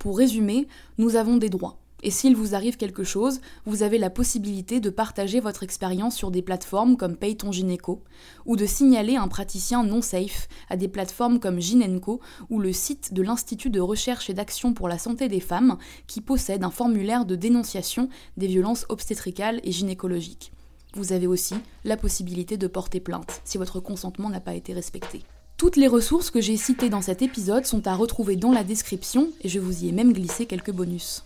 Pour 0.00 0.18
résumer, 0.18 0.66
nous 0.98 1.14
avons 1.14 1.36
des 1.36 1.50
droits. 1.50 1.79
Et 2.02 2.10
s'il 2.10 2.34
vous 2.34 2.54
arrive 2.54 2.76
quelque 2.76 3.04
chose, 3.04 3.40
vous 3.66 3.82
avez 3.82 3.98
la 3.98 4.10
possibilité 4.10 4.80
de 4.80 4.90
partager 4.90 5.40
votre 5.40 5.62
expérience 5.62 6.16
sur 6.16 6.30
des 6.30 6.42
plateformes 6.42 6.96
comme 6.96 7.16
Paye 7.16 7.36
ton 7.36 7.52
gynéco, 7.52 8.02
ou 8.46 8.56
de 8.56 8.66
signaler 8.66 9.16
un 9.16 9.28
praticien 9.28 9.84
non 9.84 10.02
safe 10.02 10.48
à 10.68 10.76
des 10.76 10.88
plateformes 10.88 11.40
comme 11.40 11.60
Ginenco 11.60 12.20
ou 12.48 12.58
le 12.58 12.72
site 12.72 13.12
de 13.12 13.22
l'Institut 13.22 13.70
de 13.70 13.80
recherche 13.80 14.30
et 14.30 14.34
d'action 14.34 14.72
pour 14.72 14.88
la 14.88 14.98
santé 14.98 15.28
des 15.28 15.40
femmes, 15.40 15.76
qui 16.06 16.20
possède 16.20 16.64
un 16.64 16.70
formulaire 16.70 17.24
de 17.24 17.36
dénonciation 17.36 18.08
des 18.36 18.46
violences 18.46 18.86
obstétricales 18.88 19.60
et 19.64 19.72
gynécologiques. 19.72 20.52
Vous 20.94 21.12
avez 21.12 21.26
aussi 21.26 21.54
la 21.84 21.96
possibilité 21.96 22.56
de 22.56 22.66
porter 22.66 23.00
plainte 23.00 23.42
si 23.44 23.58
votre 23.58 23.78
consentement 23.78 24.28
n'a 24.28 24.40
pas 24.40 24.54
été 24.54 24.72
respecté. 24.72 25.22
Toutes 25.56 25.76
les 25.76 25.86
ressources 25.86 26.30
que 26.30 26.40
j'ai 26.40 26.56
citées 26.56 26.88
dans 26.88 27.02
cet 27.02 27.22
épisode 27.22 27.66
sont 27.66 27.86
à 27.86 27.94
retrouver 27.94 28.36
dans 28.36 28.50
la 28.50 28.64
description 28.64 29.28
et 29.42 29.48
je 29.48 29.60
vous 29.60 29.84
y 29.84 29.88
ai 29.88 29.92
même 29.92 30.12
glissé 30.12 30.46
quelques 30.46 30.72
bonus. 30.72 31.22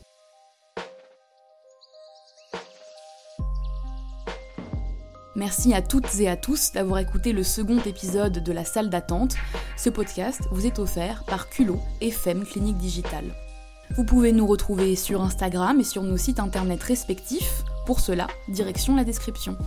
Merci 5.37 5.75
à 5.75 5.83
toutes 5.83 6.21
et 6.21 6.29
à 6.29 6.37
tous 6.37 6.71
d'avoir 6.73 7.01
écouté 7.01 7.33
le 7.33 7.43
second 7.43 7.81
épisode 7.81 8.45
de 8.45 8.53
La 8.53 8.65
salle 8.65 8.89
d'attente. 8.89 9.35
Ce 9.77 9.91
podcast 9.91 10.41
vous 10.53 10.65
est 10.65 10.79
offert 10.79 11.25
par 11.25 11.51
Culot 11.51 11.81
et 12.01 12.13
Femme 12.13 12.45
Clinique 12.45 12.79
Digitale. 12.79 13.35
Vous 13.97 14.05
pouvez 14.05 14.31
nous 14.31 14.47
retrouver 14.47 14.95
sur 14.95 15.23
Instagram 15.23 15.81
et 15.81 15.85
sur 15.85 16.05
nos 16.05 16.17
sites 16.17 16.39
internet 16.39 16.81
respectifs. 16.85 17.65
Pour 17.85 17.99
cela, 17.99 18.29
direction 18.49 18.95
la 18.95 19.03
description. 19.03 19.59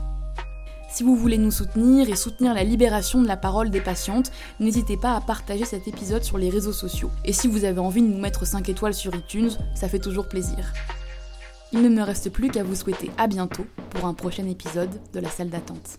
Si 0.89 1.03
vous 1.03 1.17
voulez 1.17 1.37
nous 1.37 1.51
soutenir 1.51 2.09
et 2.09 2.15
soutenir 2.15 2.53
la 2.53 2.63
libération 2.63 3.21
de 3.21 3.27
la 3.27 3.35
parole 3.35 3.69
des 3.69 3.81
patientes, 3.81 4.31
n'hésitez 4.61 4.95
pas 4.95 5.17
à 5.17 5.21
partager 5.21 5.65
cet 5.65 5.85
épisode 5.89 6.23
sur 6.23 6.37
les 6.37 6.49
réseaux 6.49 6.71
sociaux. 6.71 7.11
Et 7.25 7.33
si 7.33 7.49
vous 7.49 7.65
avez 7.65 7.79
envie 7.79 8.01
de 8.01 8.07
nous 8.07 8.19
mettre 8.19 8.47
5 8.47 8.69
étoiles 8.69 8.93
sur 8.93 9.13
iTunes, 9.13 9.51
ça 9.75 9.89
fait 9.89 9.99
toujours 9.99 10.29
plaisir. 10.29 10.71
Il 11.73 11.81
ne 11.81 11.89
me 11.89 12.01
reste 12.01 12.29
plus 12.29 12.49
qu'à 12.49 12.63
vous 12.63 12.75
souhaiter 12.75 13.11
à 13.17 13.27
bientôt 13.27 13.65
pour 13.89 14.05
un 14.05 14.13
prochain 14.13 14.47
épisode 14.47 15.01
de 15.13 15.19
la 15.19 15.29
salle 15.29 15.49
d'attente. 15.49 15.97